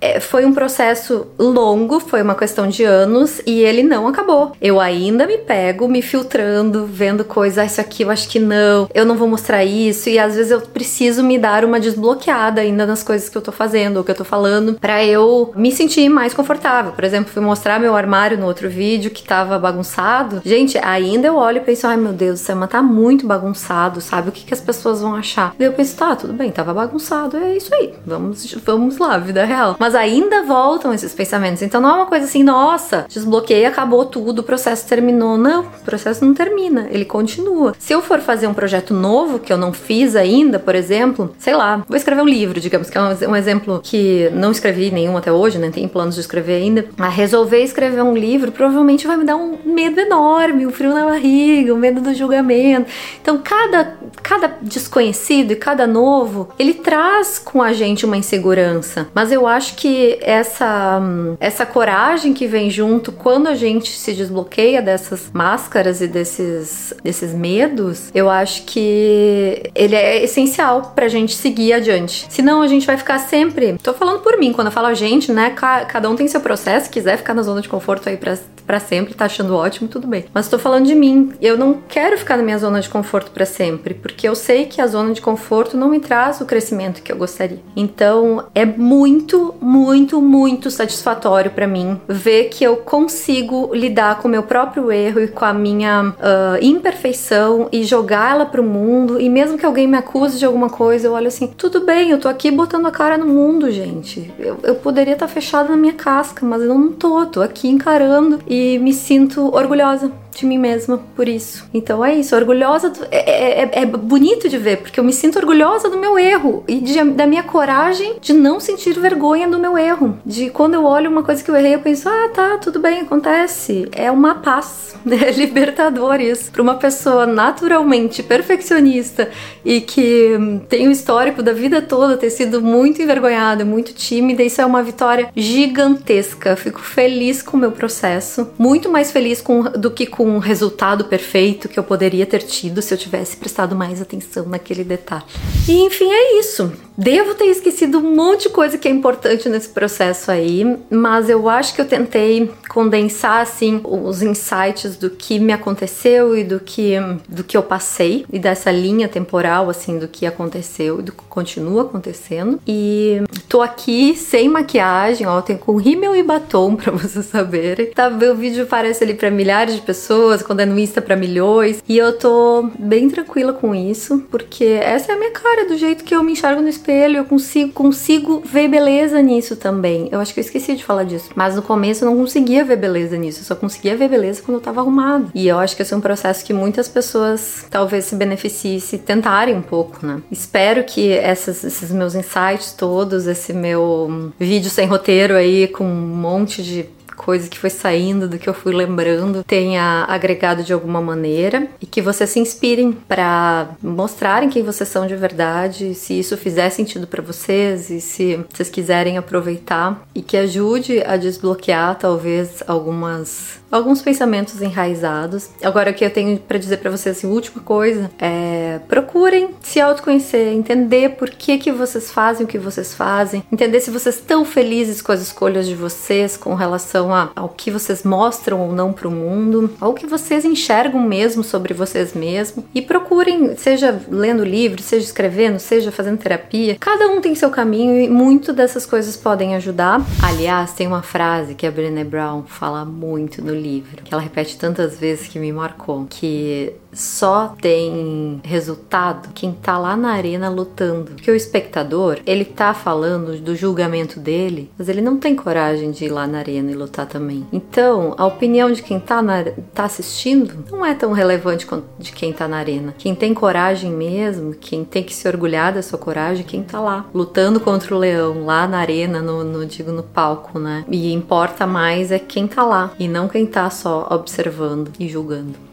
é, 0.00 0.20
foi 0.20 0.46
um 0.46 0.54
processo 0.54 1.26
longo, 1.38 2.00
foi 2.00 2.22
uma 2.22 2.34
questão 2.34 2.66
de 2.66 2.82
anos 2.82 3.42
e 3.46 3.60
ele 3.60 3.82
não 3.82 4.08
acabou. 4.08 4.52
Eu 4.58 4.80
ainda 4.80 5.26
me 5.26 5.36
pego 5.36 5.86
me 5.86 6.00
filtrando, 6.00 6.86
vendo 6.86 7.26
coisas, 7.26 7.58
ah, 7.58 7.64
isso 7.66 7.78
aqui 7.78 8.04
eu 8.04 8.10
acho 8.10 8.26
que 8.26 8.38
não, 8.38 8.88
eu 8.94 9.04
não 9.04 9.18
vou 9.18 9.28
mostrar 9.28 9.66
isso 9.66 10.08
e 10.08 10.18
às 10.18 10.34
vezes 10.34 10.50
eu 10.50 10.62
preciso 10.62 11.22
me 11.22 11.36
dar 11.36 11.62
uma 11.62 11.78
desbloqueada 11.78 12.62
ainda 12.62 12.86
nas 12.86 13.02
coisas 13.02 13.28
que 13.28 13.36
eu 13.36 13.42
tô 13.42 13.52
fazendo 13.52 13.98
ou 13.98 14.04
que 14.04 14.10
eu 14.10 14.14
tô 14.14 14.24
falando 14.24 14.78
para 14.80 15.04
eu 15.04 15.52
me 15.54 15.70
sentir 15.70 16.08
mais 16.08 16.32
confortável. 16.32 16.92
Por 16.92 17.04
exemplo, 17.04 17.30
fui 17.30 17.42
mostrar 17.42 17.78
meu 17.78 17.94
armário 17.94 18.38
no 18.38 18.46
outro 18.46 18.70
vídeo 18.70 19.10
que 19.10 19.22
tava 19.22 19.58
bagunçado. 19.58 20.40
Gente, 20.42 20.78
ainda 20.78 21.26
eu 21.26 21.36
olho 21.36 21.58
e 21.58 21.60
penso, 21.60 21.86
ai 21.86 21.98
meu 21.98 22.14
Deus, 22.14 22.40
isso 22.40 22.66
tá 22.66 22.82
muito 22.82 23.26
bagunçado, 23.26 24.00
sabe? 24.00 24.30
O 24.30 24.32
que, 24.32 24.46
que 24.46 24.54
as 24.54 24.60
pessoas 24.62 25.02
vão 25.02 25.14
achar? 25.14 25.54
Eu 25.66 25.72
penso, 25.72 25.96
tá, 25.96 26.16
tudo 26.16 26.32
bem, 26.32 26.50
tava 26.50 26.72
bagunçado, 26.72 27.36
é 27.36 27.56
isso 27.56 27.74
aí, 27.74 27.94
vamos, 28.04 28.54
vamos 28.64 28.98
lá, 28.98 29.18
vida 29.18 29.44
real. 29.44 29.76
Mas 29.78 29.94
ainda 29.94 30.42
voltam 30.42 30.92
esses 30.92 31.14
pensamentos, 31.14 31.62
então 31.62 31.80
não 31.80 31.90
é 31.90 31.92
uma 31.94 32.06
coisa 32.06 32.24
assim, 32.24 32.42
nossa, 32.42 33.06
desbloqueei, 33.08 33.66
acabou 33.66 34.04
tudo, 34.04 34.40
o 34.40 34.42
processo 34.42 34.86
terminou. 34.86 35.36
Não, 35.36 35.62
o 35.62 35.84
processo 35.84 36.24
não 36.24 36.34
termina, 36.34 36.88
ele 36.90 37.04
continua. 37.04 37.74
Se 37.78 37.92
eu 37.92 38.02
for 38.02 38.20
fazer 38.20 38.46
um 38.46 38.54
projeto 38.54 38.94
novo 38.94 39.38
que 39.38 39.52
eu 39.52 39.56
não 39.56 39.72
fiz 39.72 40.14
ainda, 40.14 40.58
por 40.58 40.74
exemplo, 40.74 41.34
sei 41.38 41.54
lá, 41.54 41.84
vou 41.88 41.96
escrever 41.96 42.22
um 42.22 42.28
livro, 42.28 42.60
digamos, 42.60 42.88
que 42.88 42.96
é 42.96 43.28
um, 43.28 43.36
exemplo 43.36 43.80
que 43.82 44.30
não 44.32 44.50
escrevi 44.50 44.90
nenhum 44.90 45.16
até 45.16 45.32
hoje, 45.32 45.58
né? 45.58 45.70
Tem 45.70 45.86
planos 45.88 46.14
de 46.14 46.20
escrever 46.20 46.62
ainda. 46.62 46.86
A 46.98 47.08
resolver 47.08 47.62
escrever 47.62 48.02
um 48.02 48.14
livro 48.14 48.52
provavelmente 48.52 49.06
vai 49.06 49.16
me 49.16 49.24
dar 49.24 49.36
um 49.36 49.58
medo 49.64 50.00
enorme, 50.00 50.66
um 50.66 50.70
frio 50.70 50.94
na 50.94 51.04
barriga, 51.04 51.74
um 51.74 51.78
medo 51.78 52.00
do 52.00 52.14
julgamento. 52.14 52.90
Então, 53.20 53.40
cada, 53.42 53.96
cada 54.22 54.56
desconhecido 54.62 55.55
cada 55.56 55.86
novo, 55.86 56.48
ele 56.58 56.74
traz 56.74 57.38
com 57.38 57.62
a 57.62 57.72
gente 57.72 58.04
uma 58.04 58.16
insegurança. 58.16 59.08
Mas 59.14 59.32
eu 59.32 59.46
acho 59.46 59.76
que 59.76 60.18
essa, 60.20 61.00
essa 61.40 61.66
coragem 61.66 62.32
que 62.32 62.46
vem 62.46 62.70
junto 62.70 63.12
quando 63.12 63.48
a 63.48 63.54
gente 63.54 63.90
se 63.90 64.12
desbloqueia 64.12 64.82
dessas 64.82 65.30
máscaras 65.32 66.00
e 66.00 66.06
desses, 66.06 66.94
desses 67.02 67.32
medos, 67.32 68.10
eu 68.14 68.28
acho 68.30 68.64
que 68.64 69.70
ele 69.74 69.94
é 69.94 70.22
essencial 70.22 70.92
pra 70.94 71.08
gente 71.08 71.34
seguir 71.34 71.72
adiante. 71.72 72.26
Senão 72.28 72.62
a 72.62 72.66
gente 72.66 72.86
vai 72.86 72.96
ficar 72.96 73.18
sempre. 73.18 73.78
Tô 73.82 73.92
falando 73.92 74.20
por 74.20 74.36
mim, 74.38 74.52
quando 74.52 74.68
eu 74.68 74.72
falo 74.72 74.86
a 74.86 74.94
gente, 74.94 75.32
né? 75.32 75.50
Cada 75.50 76.08
um 76.10 76.16
tem 76.16 76.28
seu 76.28 76.40
processo, 76.40 76.90
quiser 76.90 77.16
ficar 77.16 77.34
na 77.34 77.42
zona 77.42 77.60
de 77.60 77.68
conforto 77.68 78.08
aí 78.08 78.16
pra, 78.16 78.36
pra 78.66 78.80
sempre, 78.80 79.14
tá 79.14 79.26
achando 79.26 79.54
ótimo, 79.54 79.88
tudo 79.88 80.06
bem. 80.06 80.24
Mas 80.32 80.48
tô 80.48 80.58
falando 80.58 80.86
de 80.86 80.94
mim. 80.94 81.32
Eu 81.40 81.56
não 81.56 81.80
quero 81.88 82.18
ficar 82.18 82.36
na 82.36 82.42
minha 82.42 82.58
zona 82.58 82.80
de 82.80 82.88
conforto 82.88 83.30
para 83.30 83.46
sempre, 83.46 83.94
porque 83.94 84.28
eu 84.28 84.34
sei 84.34 84.66
que 84.66 84.80
a 84.80 84.86
zona 84.86 85.12
de 85.12 85.20
conforto 85.20 85.35
conforto 85.36 85.76
não 85.76 85.90
me 85.90 86.00
traz 86.00 86.40
o 86.40 86.46
crescimento 86.46 87.02
que 87.02 87.12
eu 87.12 87.16
gostaria. 87.16 87.60
Então 87.76 88.46
é 88.54 88.64
muito, 88.64 89.54
muito, 89.60 90.20
muito 90.22 90.70
satisfatório 90.70 91.50
para 91.50 91.66
mim 91.66 92.00
ver 92.08 92.44
que 92.44 92.64
eu 92.64 92.78
consigo 92.78 93.70
lidar 93.74 94.18
com 94.18 94.28
o 94.28 94.30
meu 94.30 94.42
próprio 94.42 94.90
erro 94.90 95.20
e 95.20 95.28
com 95.28 95.44
a 95.44 95.52
minha 95.52 96.08
uh, 96.08 96.64
imperfeição 96.64 97.68
e 97.70 97.84
jogar 97.84 98.34
ela 98.34 98.46
pro 98.46 98.62
mundo. 98.62 99.20
E 99.20 99.28
mesmo 99.28 99.58
que 99.58 99.66
alguém 99.66 99.86
me 99.86 99.98
acuse 99.98 100.38
de 100.38 100.46
alguma 100.46 100.70
coisa, 100.70 101.06
eu 101.06 101.12
olho 101.12 101.28
assim: 101.28 101.46
tudo 101.48 101.84
bem, 101.84 102.10
eu 102.10 102.18
tô 102.18 102.28
aqui 102.28 102.50
botando 102.50 102.86
a 102.86 102.90
cara 102.90 103.18
no 103.18 103.26
mundo, 103.26 103.70
gente. 103.70 104.32
Eu, 104.38 104.58
eu 104.62 104.74
poderia 104.76 105.12
estar 105.12 105.26
tá 105.26 105.32
fechada 105.32 105.68
na 105.68 105.76
minha 105.76 105.92
casca, 105.92 106.46
mas 106.46 106.62
eu 106.62 106.68
não 106.68 106.92
tô, 106.92 107.26
tô 107.26 107.42
aqui 107.42 107.68
encarando 107.68 108.40
e 108.48 108.78
me 108.78 108.94
sinto 108.94 109.54
orgulhosa 109.54 110.10
de 110.36 110.46
mim 110.46 110.58
mesma 110.58 111.00
por 111.14 111.28
isso. 111.28 111.64
Então 111.72 112.04
é 112.04 112.14
isso, 112.14 112.36
orgulhosa. 112.36 112.90
Do, 112.90 113.04
é, 113.10 113.18
é, 113.18 113.62
é, 113.62 113.70
é, 113.82 113.86
bonito 113.86 114.48
de 114.48 114.58
ver, 114.58 114.78
porque 114.78 115.00
eu 115.00 115.04
me 115.04 115.12
sinto 115.12 115.38
orgulhosa 115.38 115.88
do 115.88 115.98
meu 115.98 116.18
erro 116.18 116.62
e 116.68 116.80
de, 116.80 117.02
da 117.04 117.26
minha 117.26 117.42
coragem 117.42 118.16
de 118.20 118.32
não 118.32 118.60
sentir 118.60 118.98
vergonha 118.98 119.48
do 119.48 119.58
meu 119.58 119.76
erro. 119.78 120.18
De 120.24 120.50
quando 120.50 120.74
eu 120.74 120.84
olho 120.84 121.10
uma 121.10 121.22
coisa 121.22 121.42
que 121.42 121.50
eu 121.50 121.56
errei, 121.56 121.74
eu 121.74 121.80
penso, 121.80 122.08
ah, 122.08 122.30
tá, 122.34 122.58
tudo 122.58 122.78
bem, 122.78 123.00
acontece. 123.00 123.88
É 123.92 124.10
uma 124.10 124.36
paz, 124.36 124.94
é 125.06 125.30
libertador 125.30 126.20
isso. 126.20 126.50
Pra 126.50 126.62
uma 126.62 126.74
pessoa 126.74 127.26
naturalmente 127.26 128.22
perfeccionista 128.22 129.30
e 129.64 129.80
que 129.80 130.32
tem 130.68 130.88
o 130.88 130.90
histórico 130.90 131.42
da 131.42 131.52
vida 131.52 131.80
toda 131.80 132.16
ter 132.16 132.30
sido 132.30 132.60
muito 132.60 133.00
envergonhada, 133.00 133.64
muito 133.64 133.94
tímida, 133.94 134.42
isso 134.42 134.60
é 134.60 134.66
uma 134.66 134.82
vitória 134.82 135.30
gigantesca. 135.34 136.56
Fico 136.56 136.80
feliz 136.80 137.42
com 137.42 137.56
o 137.56 137.60
meu 137.60 137.72
processo, 137.72 138.50
muito 138.58 138.90
mais 138.90 139.10
feliz 139.10 139.40
com, 139.40 139.62
do 139.62 139.90
que 139.90 140.06
com 140.06 140.25
o 140.34 140.38
resultado 140.38 141.04
perfeito 141.04 141.68
que 141.68 141.78
eu 141.78 141.84
poderia 141.84 142.26
ter 142.26 142.42
tido 142.42 142.82
se 142.82 142.92
eu 142.92 142.98
tivesse 142.98 143.36
prestado 143.36 143.76
mais 143.76 144.00
atenção 144.00 144.46
naquele 144.46 144.84
detalhe. 144.84 145.24
E 145.68 145.72
enfim, 145.82 146.10
é 146.10 146.38
isso. 146.38 146.72
Devo 146.98 147.34
ter 147.34 147.46
esquecido 147.46 147.98
um 147.98 148.14
monte 148.14 148.44
de 148.44 148.48
coisa 148.48 148.78
que 148.78 148.88
é 148.88 148.90
importante 148.90 149.48
nesse 149.50 149.68
processo 149.68 150.30
aí, 150.30 150.78
mas 150.90 151.28
eu 151.28 151.46
acho 151.46 151.74
que 151.74 151.80
eu 151.80 151.84
tentei 151.84 152.50
condensar 152.70 153.42
assim 153.42 153.80
os 153.84 154.22
insights 154.22 154.96
do 154.96 155.10
que 155.10 155.38
me 155.38 155.52
aconteceu 155.52 156.36
e 156.36 156.42
do 156.42 156.58
que 156.58 156.94
do 157.28 157.44
que 157.44 157.56
eu 157.56 157.62
passei 157.62 158.24
e 158.32 158.38
dessa 158.38 158.70
linha 158.70 159.08
temporal 159.08 159.68
assim 159.68 159.98
do 159.98 160.08
que 160.08 160.24
aconteceu 160.24 161.00
e 161.00 161.02
do 161.02 161.12
que 161.12 161.22
continua 161.28 161.82
acontecendo. 161.82 162.58
E 162.66 163.22
tô 163.46 163.60
aqui 163.60 164.16
sem 164.16 164.48
maquiagem, 164.48 165.26
ó, 165.26 165.42
tenho 165.42 165.58
com 165.58 165.76
rímel 165.76 166.16
e 166.16 166.22
batom 166.22 166.76
para 166.76 166.92
vocês 166.92 167.26
saberem. 167.26 167.90
Tá, 167.90 168.08
o 168.08 168.34
vídeo 168.34 168.62
aparece 168.62 169.04
ali 169.04 169.12
para 169.12 169.30
milhares 169.30 169.74
de 169.74 169.82
pessoas, 169.82 170.06
quando 170.44 170.60
é 170.60 170.66
no 170.66 170.78
Insta 170.78 171.00
para 171.00 171.16
milhões, 171.16 171.82
e 171.88 171.98
eu 171.98 172.18
tô 172.18 172.70
bem 172.78 173.08
tranquila 173.08 173.52
com 173.52 173.74
isso, 173.74 174.24
porque 174.30 174.64
essa 174.64 175.12
é 175.12 175.14
a 175.14 175.18
minha 175.18 175.30
cara, 175.30 175.66
do 175.66 175.76
jeito 175.76 176.04
que 176.04 176.14
eu 176.14 176.22
me 176.22 176.32
enxergo 176.32 176.62
no 176.62 176.68
espelho, 176.68 177.18
eu 177.18 177.24
consigo 177.24 177.72
consigo 177.72 178.42
ver 178.44 178.68
beleza 178.68 179.20
nisso 179.22 179.56
também. 179.56 180.08
Eu 180.10 180.20
acho 180.20 180.32
que 180.32 180.40
eu 180.40 180.44
esqueci 180.44 180.74
de 180.74 180.84
falar 180.84 181.04
disso, 181.04 181.30
mas 181.34 181.56
no 181.56 181.62
começo 181.62 182.04
eu 182.04 182.10
não 182.10 182.16
conseguia 182.16 182.64
ver 182.64 182.76
beleza 182.76 183.16
nisso, 183.16 183.40
eu 183.40 183.44
só 183.44 183.54
conseguia 183.54 183.96
ver 183.96 184.08
beleza 184.08 184.42
quando 184.42 184.56
eu 184.56 184.62
tava 184.62 184.80
arrumada. 184.80 185.26
E 185.34 185.46
eu 185.46 185.58
acho 185.58 185.76
que 185.76 185.82
esse 185.82 185.92
é 185.92 185.96
um 185.96 186.00
processo 186.00 186.44
que 186.44 186.52
muitas 186.52 186.88
pessoas 186.88 187.66
talvez 187.70 188.04
se 188.04 188.14
beneficiem 188.14 188.80
se 188.80 188.98
tentarem 188.98 189.54
um 189.54 189.62
pouco, 189.62 190.04
né? 190.04 190.20
Espero 190.30 190.84
que 190.84 191.10
essas, 191.10 191.64
esses 191.64 191.90
meus 191.90 192.14
insights 192.14 192.72
todos, 192.72 193.26
esse 193.26 193.52
meu 193.52 194.32
vídeo 194.38 194.70
sem 194.70 194.86
roteiro 194.86 195.34
aí 195.34 195.68
com 195.68 195.84
um 195.84 196.16
monte 196.16 196.62
de 196.62 196.95
coisa 197.16 197.48
que 197.48 197.58
foi 197.58 197.70
saindo, 197.70 198.28
do 198.28 198.38
que 198.38 198.48
eu 198.48 198.54
fui 198.54 198.74
lembrando, 198.74 199.42
tenha 199.42 200.04
agregado 200.08 200.62
de 200.62 200.72
alguma 200.72 201.00
maneira 201.00 201.68
e 201.80 201.86
que 201.86 202.02
vocês 202.02 202.30
se 202.30 202.38
inspirem 202.38 202.92
para 202.92 203.70
mostrarem 203.82 204.48
quem 204.48 204.62
vocês 204.62 204.88
são 204.88 205.06
de 205.06 205.16
verdade, 205.16 205.94
se 205.94 206.18
isso 206.18 206.36
fizer 206.36 206.70
sentido 206.70 207.06
para 207.06 207.22
vocês 207.22 207.90
e 207.90 208.00
se 208.00 208.40
vocês 208.52 208.68
quiserem 208.68 209.16
aproveitar 209.16 210.06
e 210.14 210.22
que 210.22 210.36
ajude 210.36 211.02
a 211.04 211.16
desbloquear 211.16 211.98
talvez 211.98 212.62
algumas 212.66 213.60
alguns 213.76 214.02
pensamentos 214.02 214.60
enraizados. 214.60 215.50
Agora 215.62 215.90
o 215.90 215.94
que 215.94 216.04
eu 216.04 216.10
tenho 216.10 216.38
para 216.38 216.58
dizer 216.58 216.78
para 216.78 216.90
vocês, 216.90 217.16
assim, 217.16 217.26
última 217.26 217.62
coisa 217.62 218.10
é 218.18 218.80
procurem 218.88 219.50
se 219.62 219.80
autoconhecer, 219.80 220.52
entender 220.52 221.10
por 221.10 221.30
que 221.30 221.58
que 221.58 221.72
vocês 221.72 222.10
fazem 222.10 222.44
o 222.44 222.48
que 222.48 222.58
vocês 222.58 222.94
fazem, 222.94 223.42
entender 223.52 223.80
se 223.80 223.90
vocês 223.90 224.16
estão 224.16 224.44
felizes 224.44 225.02
com 225.02 225.12
as 225.12 225.20
escolhas 225.20 225.66
de 225.66 225.74
vocês 225.74 226.36
com 226.36 226.54
relação 226.54 227.14
a, 227.14 227.30
ao 227.34 227.48
que 227.48 227.70
vocês 227.70 228.02
mostram 228.02 228.60
ou 228.60 228.72
não 228.72 228.92
para 228.92 229.08
o 229.08 229.10
mundo, 229.10 229.74
ao 229.80 229.94
que 229.94 230.06
vocês 230.06 230.44
enxergam 230.44 231.00
mesmo 231.00 231.42
sobre 231.42 231.74
vocês 231.74 232.14
mesmos 232.14 232.64
e 232.74 232.82
procurem, 232.82 233.56
seja 233.56 234.00
lendo 234.08 234.44
livro, 234.44 234.82
seja 234.82 235.04
escrevendo, 235.04 235.58
seja 235.58 235.92
fazendo 235.92 236.18
terapia, 236.18 236.76
cada 236.78 237.08
um 237.08 237.20
tem 237.20 237.34
seu 237.34 237.50
caminho 237.50 238.00
e 238.00 238.08
muito 238.08 238.52
dessas 238.52 238.86
coisas 238.86 239.16
podem 239.16 239.54
ajudar. 239.54 240.00
Aliás, 240.22 240.72
tem 240.72 240.86
uma 240.86 241.02
frase 241.02 241.54
que 241.54 241.66
a 241.66 241.70
Brené 241.70 242.04
Brown 242.04 242.44
fala 242.44 242.84
muito 242.84 243.42
no 243.42 243.54
livro, 243.54 243.65
que 244.04 244.12
ela 244.12 244.22
repete 244.22 244.58
tantas 244.58 244.98
vezes 244.98 245.28
que 245.28 245.38
me 245.38 245.52
marcou, 245.52 246.06
que 246.06 246.74
só 246.96 247.54
tem 247.60 248.40
resultado 248.42 249.28
quem 249.34 249.52
tá 249.52 249.78
lá 249.78 249.96
na 249.96 250.12
arena 250.12 250.48
lutando. 250.48 251.12
Porque 251.12 251.30
o 251.30 251.36
espectador, 251.36 252.18
ele 252.26 252.44
tá 252.44 252.72
falando 252.72 253.38
do 253.40 253.54
julgamento 253.54 254.18
dele, 254.18 254.70
mas 254.78 254.88
ele 254.88 255.02
não 255.02 255.18
tem 255.18 255.36
coragem 255.36 255.90
de 255.90 256.06
ir 256.06 256.08
lá 256.08 256.26
na 256.26 256.38
arena 256.38 256.70
e 256.70 256.74
lutar 256.74 257.06
também. 257.06 257.46
Então, 257.52 258.14
a 258.16 258.24
opinião 258.24 258.72
de 258.72 258.82
quem 258.82 258.98
tá, 258.98 259.20
na, 259.20 259.44
tá 259.74 259.84
assistindo 259.84 260.64
não 260.70 260.84
é 260.84 260.94
tão 260.94 261.12
relevante 261.12 261.66
quanto 261.66 261.86
de 261.98 262.12
quem 262.12 262.32
tá 262.32 262.48
na 262.48 262.56
arena. 262.56 262.94
Quem 262.96 263.14
tem 263.14 263.34
coragem 263.34 263.90
mesmo, 263.90 264.54
quem 264.54 264.84
tem 264.84 265.02
que 265.02 265.14
se 265.14 265.28
orgulhar 265.28 265.74
da 265.74 265.82
sua 265.82 265.98
coragem, 265.98 266.44
quem 266.44 266.62
tá 266.62 266.80
lá, 266.80 267.04
lutando 267.12 267.60
contra 267.60 267.94
o 267.94 267.98
leão, 267.98 268.44
lá 268.44 268.66
na 268.66 268.78
arena, 268.78 269.20
no, 269.20 269.44
no 269.44 269.66
digo, 269.66 269.92
no 269.92 270.02
palco, 270.02 270.58
né? 270.58 270.84
E 270.88 271.12
importa 271.12 271.66
mais 271.66 272.10
é 272.10 272.18
quem 272.18 272.46
tá 272.46 272.64
lá, 272.64 272.92
e 272.98 273.06
não 273.06 273.28
quem 273.28 273.44
tá 273.44 273.68
só 273.68 274.06
observando 274.10 274.90
e 274.98 275.08
julgando. 275.08 275.66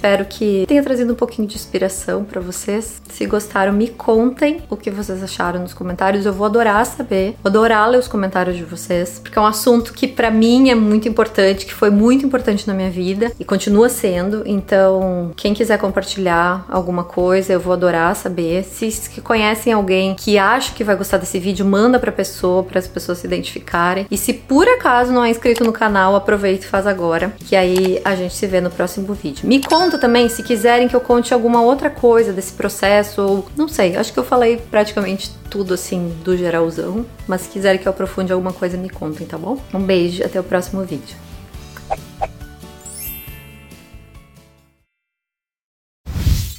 Espero 0.00 0.24
que 0.24 0.64
tenha 0.66 0.82
trazido 0.82 1.12
um 1.12 1.14
pouquinho 1.14 1.46
de 1.46 1.56
inspiração 1.56 2.24
para 2.24 2.40
vocês. 2.40 3.02
Se 3.10 3.26
gostaram, 3.26 3.70
me 3.70 3.86
contem 3.86 4.62
o 4.70 4.74
que 4.74 4.90
vocês 4.90 5.22
acharam 5.22 5.60
nos 5.60 5.74
comentários. 5.74 6.24
Eu 6.24 6.32
vou 6.32 6.46
adorar 6.46 6.86
saber, 6.86 7.36
vou 7.42 7.50
adorar 7.50 7.86
ler 7.86 7.98
os 7.98 8.08
comentários 8.08 8.56
de 8.56 8.64
vocês, 8.64 9.18
porque 9.18 9.38
é 9.38 9.42
um 9.42 9.46
assunto 9.46 9.92
que 9.92 10.08
para 10.08 10.30
mim 10.30 10.70
é 10.70 10.74
muito 10.74 11.06
importante, 11.06 11.66
que 11.66 11.74
foi 11.74 11.90
muito 11.90 12.24
importante 12.24 12.66
na 12.66 12.72
minha 12.72 12.88
vida 12.88 13.30
e 13.38 13.44
continua 13.44 13.90
sendo. 13.90 14.42
Então, 14.46 15.32
quem 15.36 15.52
quiser 15.52 15.76
compartilhar 15.76 16.64
alguma 16.70 17.04
coisa, 17.04 17.52
eu 17.52 17.60
vou 17.60 17.74
adorar 17.74 18.16
saber. 18.16 18.64
Se, 18.64 18.90
se 18.90 19.20
conhecem 19.20 19.70
alguém 19.70 20.14
que 20.14 20.38
acha 20.38 20.72
que 20.72 20.82
vai 20.82 20.96
gostar 20.96 21.18
desse 21.18 21.38
vídeo, 21.38 21.66
manda 21.66 21.98
pra 21.98 22.10
pessoa, 22.10 22.62
para 22.62 22.78
as 22.78 22.88
pessoas 22.88 23.18
se 23.18 23.26
identificarem. 23.26 24.06
E 24.10 24.16
se 24.16 24.32
por 24.32 24.66
acaso 24.66 25.12
não 25.12 25.22
é 25.22 25.28
inscrito 25.28 25.62
no 25.62 25.74
canal, 25.74 26.16
aproveita 26.16 26.64
e 26.64 26.68
faz 26.68 26.86
agora, 26.86 27.34
que 27.46 27.54
aí 27.54 28.00
a 28.02 28.14
gente 28.14 28.34
se 28.34 28.46
vê 28.46 28.62
no 28.62 28.70
próximo 28.70 29.12
vídeo. 29.12 29.46
Me 29.46 29.62
conta 29.62 29.89
conta 29.90 29.98
também 29.98 30.28
se 30.28 30.40
quiserem 30.44 30.86
que 30.86 30.94
eu 30.94 31.00
conte 31.00 31.34
alguma 31.34 31.60
outra 31.62 31.90
coisa 31.90 32.32
desse 32.32 32.52
processo, 32.52 33.20
ou 33.20 33.46
não 33.56 33.66
sei, 33.66 33.96
acho 33.96 34.12
que 34.12 34.18
eu 34.20 34.24
falei 34.24 34.56
praticamente 34.56 35.32
tudo 35.50 35.74
assim 35.74 36.16
do 36.22 36.36
geralzão, 36.36 37.04
mas 37.26 37.40
se 37.40 37.48
quiserem 37.48 37.80
que 37.80 37.88
eu 37.88 37.90
aprofunde 37.90 38.32
alguma 38.32 38.52
coisa, 38.52 38.76
me 38.76 38.88
contem, 38.88 39.26
tá 39.26 39.36
bom? 39.36 39.58
Um 39.74 39.80
beijo, 39.80 40.24
até 40.24 40.38
o 40.38 40.44
próximo 40.44 40.84
vídeo. 40.84 41.16